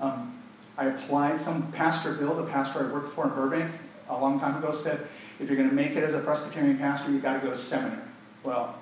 Um, 0.00 0.42
I 0.78 0.86
applied, 0.86 1.38
some 1.38 1.72
Pastor 1.72 2.14
Bill, 2.14 2.34
the 2.34 2.50
pastor 2.50 2.88
I 2.88 2.92
worked 2.92 3.14
for 3.14 3.24
in 3.24 3.30
Burbank 3.30 3.72
a 4.08 4.18
long 4.18 4.40
time 4.40 4.56
ago, 4.56 4.72
said, 4.74 5.06
if 5.38 5.48
you're 5.48 5.56
going 5.56 5.68
to 5.68 5.74
make 5.74 5.92
it 5.92 6.04
as 6.04 6.14
a 6.14 6.20
Presbyterian 6.20 6.78
pastor, 6.78 7.10
you've 7.10 7.22
got 7.22 7.34
to 7.34 7.40
go 7.40 7.50
to 7.50 7.58
seminary. 7.58 8.02
Well, 8.42 8.78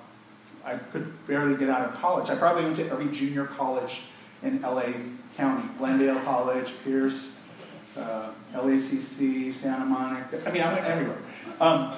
I 0.63 0.75
could 0.75 1.25
barely 1.27 1.57
get 1.57 1.69
out 1.69 1.87
of 1.87 1.95
college. 1.95 2.29
I 2.29 2.35
probably 2.35 2.63
went 2.63 2.77
to 2.77 2.89
every 2.89 3.09
junior 3.09 3.45
college 3.45 4.01
in 4.41 4.61
LA 4.61 4.93
County 5.37 5.69
Glendale 5.77 6.19
College, 6.21 6.69
Pierce, 6.83 7.35
uh, 7.97 8.29
LACC, 8.53 9.51
Santa 9.53 9.85
Monica. 9.85 10.41
I 10.47 10.51
mean, 10.51 10.61
I 10.61 10.73
went 10.73 10.85
everywhere. 10.85 11.17
Um, 11.59 11.95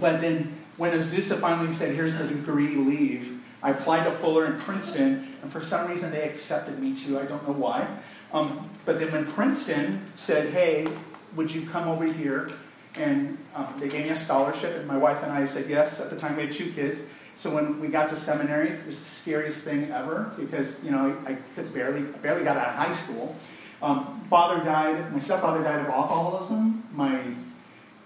but 0.00 0.20
then 0.20 0.58
when 0.76 0.92
Azusa 0.92 1.38
finally 1.38 1.72
said, 1.72 1.94
here's 1.94 2.16
the 2.16 2.26
degree, 2.26 2.76
leave, 2.76 3.40
I 3.62 3.70
applied 3.70 4.04
to 4.04 4.10
Fuller 4.12 4.46
and 4.46 4.60
Princeton, 4.60 5.36
and 5.42 5.52
for 5.52 5.60
some 5.60 5.88
reason 5.88 6.10
they 6.10 6.22
accepted 6.22 6.78
me 6.78 6.96
too. 6.96 7.18
I 7.18 7.24
don't 7.24 7.46
know 7.46 7.54
why. 7.54 7.86
Um, 8.32 8.68
but 8.84 8.98
then 8.98 9.12
when 9.12 9.30
Princeton 9.32 10.06
said, 10.14 10.52
hey, 10.52 10.88
would 11.36 11.50
you 11.50 11.66
come 11.66 11.88
over 11.88 12.04
here? 12.04 12.50
And 12.94 13.38
um, 13.54 13.74
they 13.80 13.88
gave 13.88 14.04
me 14.04 14.10
a 14.10 14.16
scholarship, 14.16 14.76
and 14.76 14.86
my 14.86 14.98
wife 14.98 15.22
and 15.22 15.32
I 15.32 15.44
said 15.46 15.68
yes. 15.68 16.00
At 16.00 16.10
the 16.10 16.16
time, 16.16 16.36
we 16.36 16.46
had 16.46 16.54
two 16.54 16.70
kids. 16.72 17.00
So 17.36 17.54
when 17.54 17.80
we 17.80 17.88
got 17.88 18.10
to 18.10 18.16
seminary, 18.16 18.68
it 18.68 18.86
was 18.86 18.98
the 18.98 19.10
scariest 19.10 19.62
thing 19.62 19.90
ever 19.90 20.32
because 20.38 20.82
you 20.84 20.90
know 20.90 21.16
I, 21.26 21.38
could 21.54 21.72
barely 21.72 22.02
barely 22.02 22.44
got 22.44 22.56
out 22.56 22.68
of 22.68 22.74
high 22.74 22.92
school. 22.92 23.34
Um, 23.80 24.24
father 24.28 24.62
died. 24.62 25.12
My 25.12 25.18
stepfather 25.18 25.62
died 25.62 25.80
of 25.80 25.86
alcoholism. 25.86 26.84
My 26.94 27.34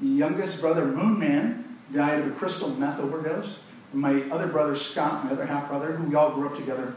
youngest 0.00 0.60
brother, 0.60 0.86
Moonman, 0.86 1.64
died 1.92 2.20
of 2.20 2.28
a 2.28 2.30
crystal 2.30 2.70
meth 2.70 3.00
overdose. 3.00 3.56
My 3.92 4.22
other 4.30 4.46
brother, 4.46 4.76
Scott, 4.76 5.24
my 5.24 5.32
other 5.32 5.46
half 5.46 5.68
brother, 5.68 5.92
who 5.92 6.08
we 6.08 6.14
all 6.14 6.32
grew 6.32 6.48
up 6.48 6.56
together, 6.56 6.94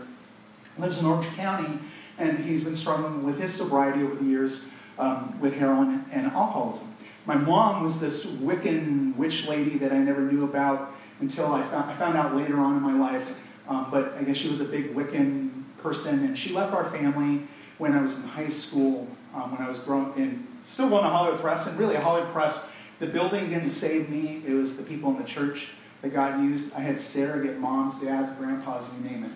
lives 0.78 1.00
in 1.00 1.06
Orange 1.06 1.28
County, 1.36 1.80
and 2.18 2.40
he's 2.40 2.64
been 2.64 2.76
struggling 2.76 3.24
with 3.24 3.40
his 3.40 3.54
sobriety 3.54 4.04
over 4.04 4.16
the 4.16 4.26
years 4.26 4.66
um, 4.98 5.40
with 5.40 5.54
heroin 5.56 6.06
and 6.12 6.28
alcoholism. 6.28 6.88
My 7.30 7.36
mom 7.36 7.84
was 7.84 8.00
this 8.00 8.26
Wiccan 8.26 9.16
witch 9.16 9.48
lady 9.48 9.78
that 9.78 9.92
I 9.92 10.00
never 10.00 10.22
knew 10.22 10.46
about 10.46 10.96
until 11.20 11.54
I 11.54 11.62
found, 11.62 11.92
I 11.92 11.96
found 11.96 12.18
out 12.18 12.36
later 12.36 12.60
on 12.60 12.76
in 12.76 12.82
my 12.82 12.98
life. 12.98 13.22
Um, 13.68 13.92
but 13.92 14.16
I 14.16 14.24
guess 14.24 14.36
she 14.36 14.50
was 14.50 14.62
a 14.62 14.66
big 14.66 14.96
Wiccan 14.96 15.66
person, 15.78 16.26
and 16.26 16.36
she 16.36 16.54
left 16.54 16.74
our 16.74 16.90
family 16.90 17.44
when 17.78 17.94
I 17.94 18.02
was 18.02 18.16
in 18.16 18.24
high 18.24 18.50
school, 18.50 19.08
um, 19.36 19.52
when 19.52 19.62
I 19.62 19.70
was 19.70 19.78
growing 19.78 20.12
in, 20.18 20.48
still 20.66 20.90
going 20.90 21.04
to 21.04 21.10
Hollywood 21.10 21.40
Pres, 21.40 21.68
and 21.68 21.78
really 21.78 21.98
Hollywood 21.98 22.34
Pres, 22.34 22.66
the 22.98 23.06
building 23.06 23.52
didn't 23.52 23.70
save 23.70 24.10
me. 24.10 24.42
It 24.44 24.54
was 24.54 24.76
the 24.76 24.82
people 24.82 25.12
in 25.12 25.18
the 25.18 25.28
church 25.28 25.68
that 26.02 26.12
God 26.12 26.42
used. 26.42 26.74
I 26.74 26.80
had 26.80 27.00
surrogate 27.00 27.60
moms, 27.60 28.02
dads, 28.02 28.36
grandpas, 28.40 28.86
you 28.98 29.08
name 29.08 29.26
it. 29.26 29.34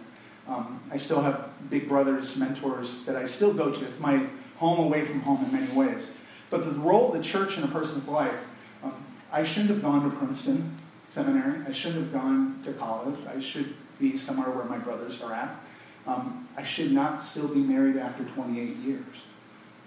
Um, 0.48 0.82
I 0.90 0.98
still 0.98 1.22
have 1.22 1.48
big 1.70 1.88
brothers, 1.88 2.36
mentors 2.38 3.04
that 3.04 3.16
I 3.16 3.26
still 3.26 3.54
go 3.54 3.70
to. 3.70 3.86
It's 3.86 4.00
my 4.00 4.26
home 4.56 4.80
away 4.80 5.06
from 5.06 5.20
home 5.20 5.46
in 5.46 5.52
many 5.52 5.72
ways. 5.74 6.08
But 6.54 6.66
the 6.66 6.80
role 6.82 7.12
of 7.12 7.18
the 7.18 7.28
church 7.28 7.58
in 7.58 7.63
a 7.63 7.68
person's 7.68 8.08
life, 8.08 8.36
um, 8.84 8.94
I 9.32 9.44
shouldn't 9.44 9.72
have 9.72 9.82
gone 9.82 10.04
to 10.04 10.16
Princeton 10.16 10.78
Seminary. 11.10 11.66
I 11.68 11.72
shouldn't 11.72 12.04
have 12.04 12.13
gone 12.13 12.62
to 12.63 12.74
college. 12.74 13.18
I 13.28 13.39
should 13.39 13.74
be 14.00 14.16
somewhere 14.16 14.52
where 14.52 14.66
my 14.66 14.78
brothers 14.78 15.20
are 15.24 15.34
at. 15.34 15.50
Um, 16.06 16.48
I 16.56 16.62
should 16.62 16.92
not 16.92 17.24
still 17.24 17.48
be 17.48 17.60
married 17.60 17.98
after 17.98 18.24
28 18.24 18.78
years. 18.78 19.04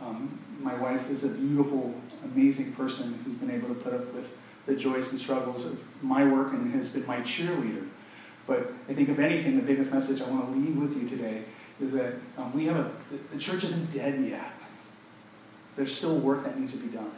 Um, 0.02 0.40
my 0.58 0.74
wife 0.74 1.08
is 1.08 1.22
a 1.22 1.28
beautiful, 1.28 1.94
amazing 2.24 2.72
person 2.72 3.16
who's 3.24 3.36
been 3.36 3.52
able 3.52 3.68
to 3.68 3.74
put 3.76 3.94
up 3.94 4.12
with 4.12 4.26
the 4.66 4.74
joys 4.74 5.12
and 5.12 5.20
struggles 5.20 5.66
of 5.66 5.78
my 6.02 6.26
work 6.26 6.52
and 6.52 6.74
has 6.74 6.88
been 6.88 7.06
my 7.06 7.20
cheerleader. 7.20 7.86
But 8.48 8.72
I 8.88 8.94
think, 8.94 9.08
if 9.08 9.20
anything, 9.20 9.54
the 9.54 9.62
biggest 9.62 9.92
message 9.92 10.20
I 10.20 10.28
want 10.28 10.52
to 10.52 10.58
leave 10.58 10.76
with 10.76 11.00
you 11.00 11.08
today 11.08 11.44
is 11.80 11.92
that 11.92 12.14
um, 12.36 12.52
we 12.52 12.64
have 12.64 12.76
a, 12.76 12.90
the 13.30 13.38
church 13.38 13.62
isn't 13.62 13.94
dead 13.94 14.20
yet 14.20 14.55
there's 15.76 15.96
still 15.96 16.16
work 16.16 16.44
that 16.44 16.58
needs 16.58 16.72
to 16.72 16.78
be 16.78 16.88
done. 16.88 17.10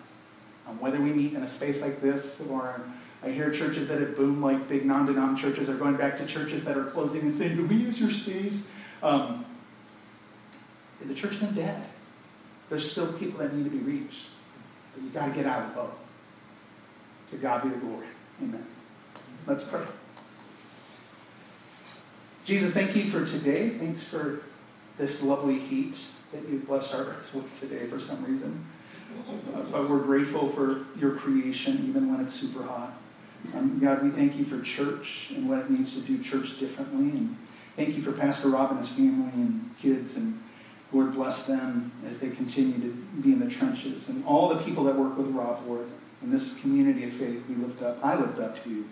Um, 0.66 0.78
whether 0.80 1.00
we 1.00 1.12
meet 1.12 1.32
in 1.32 1.42
a 1.42 1.46
space 1.46 1.80
like 1.80 2.00
this 2.00 2.42
or 2.50 2.82
I 3.22 3.30
hear 3.30 3.50
churches 3.50 3.88
that 3.88 4.00
have 4.00 4.16
boomed 4.16 4.42
like 4.42 4.68
big 4.68 4.84
non-denom 4.84 5.38
churches 5.38 5.68
are 5.68 5.76
going 5.76 5.96
back 5.96 6.18
to 6.18 6.26
churches 6.26 6.64
that 6.64 6.76
are 6.76 6.84
closing 6.84 7.22
and 7.22 7.34
saying, 7.34 7.56
do 7.56 7.66
we 7.66 7.76
use 7.76 7.98
your 7.98 8.10
space? 8.10 8.64
Um, 9.02 9.44
the 11.00 11.14
church 11.14 11.34
isn't 11.34 11.54
dead. 11.54 11.84
There's 12.68 12.90
still 12.90 13.12
people 13.14 13.40
that 13.40 13.54
need 13.54 13.64
to 13.64 13.70
be 13.70 13.78
reached. 13.78 14.26
But 14.94 15.04
you 15.04 15.10
got 15.10 15.26
to 15.26 15.32
get 15.32 15.46
out 15.46 15.62
of 15.62 15.68
the 15.70 15.74
boat. 15.74 15.98
To 17.30 17.36
God 17.36 17.62
be 17.62 17.70
the 17.70 17.76
glory. 17.76 18.06
Amen. 18.42 18.66
Let's 19.46 19.62
pray. 19.62 19.84
Jesus, 22.44 22.74
thank 22.74 22.94
you 22.96 23.10
for 23.10 23.24
today. 23.24 23.70
Thanks 23.70 24.04
for 24.04 24.42
this 24.96 25.22
lovely 25.22 25.58
heat 25.58 25.96
that 26.32 26.48
you 26.48 26.58
blessed 26.60 26.94
our 26.94 27.02
earth 27.02 27.34
with 27.34 27.60
today 27.60 27.86
for 27.86 27.98
some 27.98 28.24
reason. 28.24 28.66
Uh, 29.54 29.62
but 29.72 29.88
we're 29.88 30.00
grateful 30.00 30.48
for 30.48 30.84
your 30.98 31.12
creation, 31.12 31.86
even 31.88 32.12
when 32.12 32.24
it's 32.24 32.34
super 32.34 32.62
hot. 32.62 32.92
Um, 33.54 33.78
God, 33.78 34.02
we 34.02 34.10
thank 34.10 34.36
you 34.36 34.44
for 34.44 34.60
church 34.60 35.28
and 35.34 35.48
what 35.48 35.58
it 35.60 35.70
means 35.70 35.94
to 35.94 36.00
do 36.00 36.22
church 36.22 36.58
differently. 36.58 37.10
And 37.10 37.36
thank 37.76 37.96
you 37.96 38.02
for 38.02 38.12
Pastor 38.12 38.48
Rob 38.48 38.72
and 38.72 38.80
his 38.80 38.88
family 38.88 39.32
and 39.32 39.74
kids. 39.80 40.16
And 40.16 40.42
Lord, 40.92 41.14
bless 41.14 41.46
them 41.46 41.92
as 42.08 42.18
they 42.18 42.30
continue 42.30 42.80
to 42.80 42.94
be 43.22 43.32
in 43.32 43.40
the 43.40 43.48
trenches. 43.48 44.08
And 44.08 44.24
all 44.26 44.48
the 44.48 44.62
people 44.62 44.84
that 44.84 44.96
work 44.96 45.16
with 45.16 45.28
Rob, 45.28 45.66
Lord, 45.66 45.88
in 46.22 46.30
this 46.30 46.60
community 46.60 47.04
of 47.04 47.12
faith, 47.12 47.44
we 47.48 47.54
lift 47.54 47.80
up. 47.82 48.04
I 48.04 48.16
lift 48.16 48.38
up 48.38 48.62
to 48.64 48.70
you. 48.70 48.88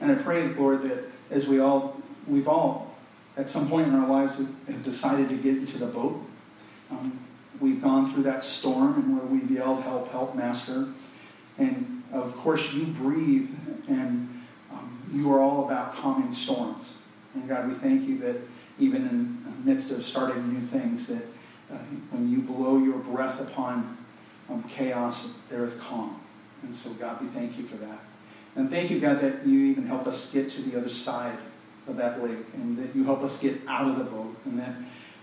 And 0.00 0.12
I 0.12 0.14
pray, 0.14 0.46
Lord, 0.54 0.82
that 0.82 1.04
as 1.30 1.46
we 1.46 1.58
all, 1.58 2.00
we've 2.26 2.48
all, 2.48 2.94
at 3.36 3.48
some 3.48 3.68
point 3.68 3.88
in 3.88 3.94
our 3.94 4.08
lives, 4.08 4.38
have 4.38 4.84
decided 4.84 5.28
to 5.30 5.36
get 5.36 5.56
into 5.56 5.78
the 5.78 5.86
boat 5.86 6.22
um, 6.90 7.18
we've 7.60 7.82
gone 7.82 8.12
through 8.12 8.24
that 8.24 8.42
storm 8.42 8.94
and 8.94 9.16
where 9.16 9.26
we've 9.26 9.50
yelled, 9.50 9.82
Help, 9.82 10.10
help, 10.10 10.34
Master. 10.34 10.88
And 11.58 12.02
of 12.12 12.36
course, 12.36 12.72
you 12.72 12.86
breathe 12.86 13.50
and 13.88 14.42
um, 14.70 15.10
you 15.12 15.32
are 15.32 15.40
all 15.40 15.66
about 15.66 15.94
calming 15.94 16.34
storms. 16.34 16.86
And 17.34 17.48
God, 17.48 17.68
we 17.68 17.74
thank 17.74 18.08
you 18.08 18.18
that 18.18 18.36
even 18.78 19.06
in 19.06 19.44
the 19.44 19.70
midst 19.70 19.90
of 19.90 20.04
starting 20.04 20.52
new 20.52 20.66
things, 20.66 21.06
that 21.06 21.22
uh, 21.70 21.76
when 22.10 22.30
you 22.30 22.40
blow 22.40 22.78
your 22.78 22.98
breath 22.98 23.40
upon 23.40 23.98
um, 24.48 24.64
chaos, 24.64 25.30
there 25.48 25.66
is 25.66 25.80
calm. 25.80 26.20
And 26.62 26.74
so, 26.74 26.90
God, 26.94 27.20
we 27.20 27.28
thank 27.28 27.56
you 27.56 27.66
for 27.66 27.76
that. 27.76 28.00
And 28.56 28.68
thank 28.68 28.90
you, 28.90 28.98
God, 28.98 29.20
that 29.20 29.46
you 29.46 29.60
even 29.66 29.86
help 29.86 30.06
us 30.06 30.30
get 30.30 30.50
to 30.52 30.62
the 30.62 30.76
other 30.76 30.88
side 30.88 31.38
of 31.86 31.96
that 31.96 32.22
lake 32.22 32.46
and 32.54 32.76
that 32.78 32.94
you 32.94 33.04
help 33.04 33.22
us 33.22 33.40
get 33.40 33.56
out 33.68 33.88
of 33.88 33.98
the 33.98 34.04
boat 34.04 34.36
and 34.44 34.58
that 34.58 34.74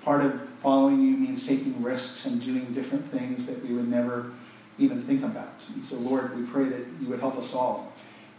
part 0.01 0.23
of 0.23 0.46
following 0.62 1.02
you 1.02 1.17
means 1.17 1.46
taking 1.46 1.82
risks 1.82 2.26
and 2.26 2.43
doing 2.43 2.74
different 2.74 3.12
things 3.12 3.46
that 3.46 3.63
we 3.65 3.74
would 3.74 3.88
never 3.88 4.32
even 4.78 5.04
think 5.04 5.24
about. 5.24 5.54
And 5.74 5.84
so, 5.84 5.98
Lord, 5.98 6.36
we 6.38 6.46
pray 6.46 6.65
that 6.65 6.86
you 7.02 7.08
would 7.08 7.20
help 7.20 7.38
us 7.38 7.54
all 7.54 7.93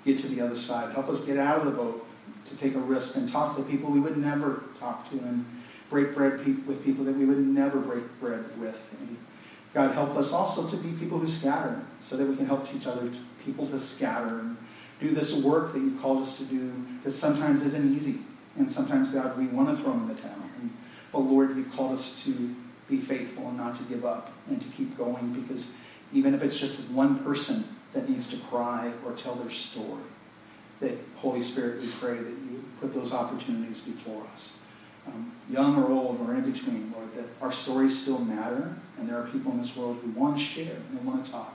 get 0.04 0.18
to 0.18 0.28
the 0.28 0.40
other 0.40 0.56
side. 0.56 0.92
Help 0.94 1.08
us 1.08 1.20
get 1.20 1.38
out 1.38 1.60
of 1.60 1.66
the 1.66 1.72
boat 1.72 2.06
to 2.48 2.56
take 2.56 2.74
a 2.74 2.78
risk 2.78 3.16
and 3.16 3.30
talk 3.30 3.56
to 3.56 3.62
people 3.62 3.90
we 3.90 4.00
would 4.00 4.16
never 4.16 4.64
talk 4.78 5.10
to 5.10 5.18
and 5.18 5.44
break 5.90 6.14
bread 6.14 6.44
with 6.66 6.84
people 6.84 7.04
that 7.04 7.16
we 7.16 7.24
would 7.24 7.38
never 7.38 7.78
break 7.78 8.04
bread 8.20 8.44
with. 8.58 8.78
And 9.00 9.16
God, 9.74 9.92
help 9.92 10.16
us 10.16 10.32
also 10.32 10.68
to 10.68 10.76
be 10.76 10.92
people 10.92 11.18
who 11.18 11.26
scatter 11.26 11.80
so 12.02 12.16
that 12.16 12.26
we 12.26 12.36
can 12.36 12.46
help 12.46 12.70
teach 12.70 12.86
other 12.86 13.10
people 13.44 13.66
to 13.68 13.78
scatter 13.78 14.40
and 14.40 14.56
do 15.00 15.14
this 15.14 15.42
work 15.42 15.72
that 15.72 15.78
you've 15.78 16.00
called 16.00 16.22
us 16.24 16.36
to 16.38 16.44
do 16.44 16.72
that 17.04 17.12
sometimes 17.12 17.62
isn't 17.62 17.94
easy. 17.94 18.18
And 18.56 18.68
sometimes, 18.68 19.10
God, 19.10 19.38
we 19.38 19.46
want 19.46 19.76
to 19.76 19.82
throw 19.82 19.92
them 19.92 20.10
in 20.10 20.16
the 20.16 20.20
towel. 20.20 20.34
And, 20.60 20.76
but 21.12 21.20
Lord, 21.20 21.56
you 21.56 21.64
called 21.64 21.98
us 21.98 22.22
to 22.24 22.54
be 22.88 22.98
faithful 22.98 23.48
and 23.48 23.56
not 23.56 23.76
to 23.78 23.84
give 23.84 24.04
up 24.04 24.32
and 24.48 24.60
to 24.60 24.66
keep 24.76 24.96
going 24.96 25.32
because 25.32 25.72
even 26.12 26.34
if 26.34 26.42
it's 26.42 26.58
just 26.58 26.80
one 26.90 27.18
person 27.22 27.64
that 27.92 28.08
needs 28.08 28.30
to 28.30 28.36
cry 28.36 28.92
or 29.04 29.12
tell 29.12 29.34
their 29.34 29.50
story, 29.50 30.02
that 30.80 30.96
Holy 31.16 31.42
Spirit, 31.42 31.80
we 31.80 31.88
pray 31.88 32.16
that 32.16 32.30
you 32.30 32.64
put 32.80 32.94
those 32.94 33.12
opportunities 33.12 33.80
before 33.80 34.24
us. 34.32 34.54
Um, 35.06 35.32
young 35.50 35.76
or 35.76 35.90
old 35.90 36.20
or 36.20 36.34
in 36.34 36.50
between, 36.50 36.92
Lord, 36.94 37.14
that 37.16 37.24
our 37.42 37.52
stories 37.52 38.00
still 38.00 38.18
matter 38.18 38.76
and 38.98 39.08
there 39.08 39.18
are 39.18 39.26
people 39.26 39.52
in 39.52 39.60
this 39.60 39.74
world 39.74 39.98
who 40.02 40.10
want 40.10 40.38
to 40.38 40.44
share 40.44 40.76
and 40.90 41.04
want 41.04 41.24
to 41.24 41.30
talk. 41.30 41.54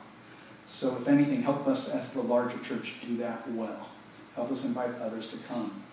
So, 0.71 0.97
if 0.99 1.07
anything, 1.07 1.43
help 1.43 1.67
us 1.67 1.89
as 1.89 2.13
the 2.13 2.21
larger 2.21 2.57
church 2.59 2.95
do 3.05 3.17
that 3.17 3.49
well. 3.51 3.89
Help 4.35 4.51
us 4.51 4.65
invite 4.65 4.95
others 4.99 5.29
to 5.29 5.37
come 5.37 5.83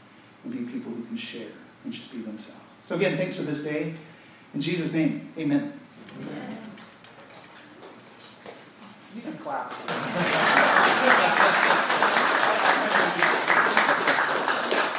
and 0.42 0.53
be 0.53 0.73
people 0.73 0.90
who 0.90 1.05
can 1.05 1.18
share 1.18 1.53
and 1.85 1.92
just 1.92 2.11
be 2.11 2.23
themselves. 2.23 2.70
So, 2.90 2.96
again, 2.96 3.16
thanks 3.16 3.37
for 3.37 3.42
this 3.42 3.62
day. 3.62 3.94
In 4.53 4.61
Jesus' 4.61 4.92
name, 4.92 5.33
amen. 5.38 5.81
amen. 6.18 6.59
You 9.14 9.22
can 9.22 9.35
clap. 9.35 9.72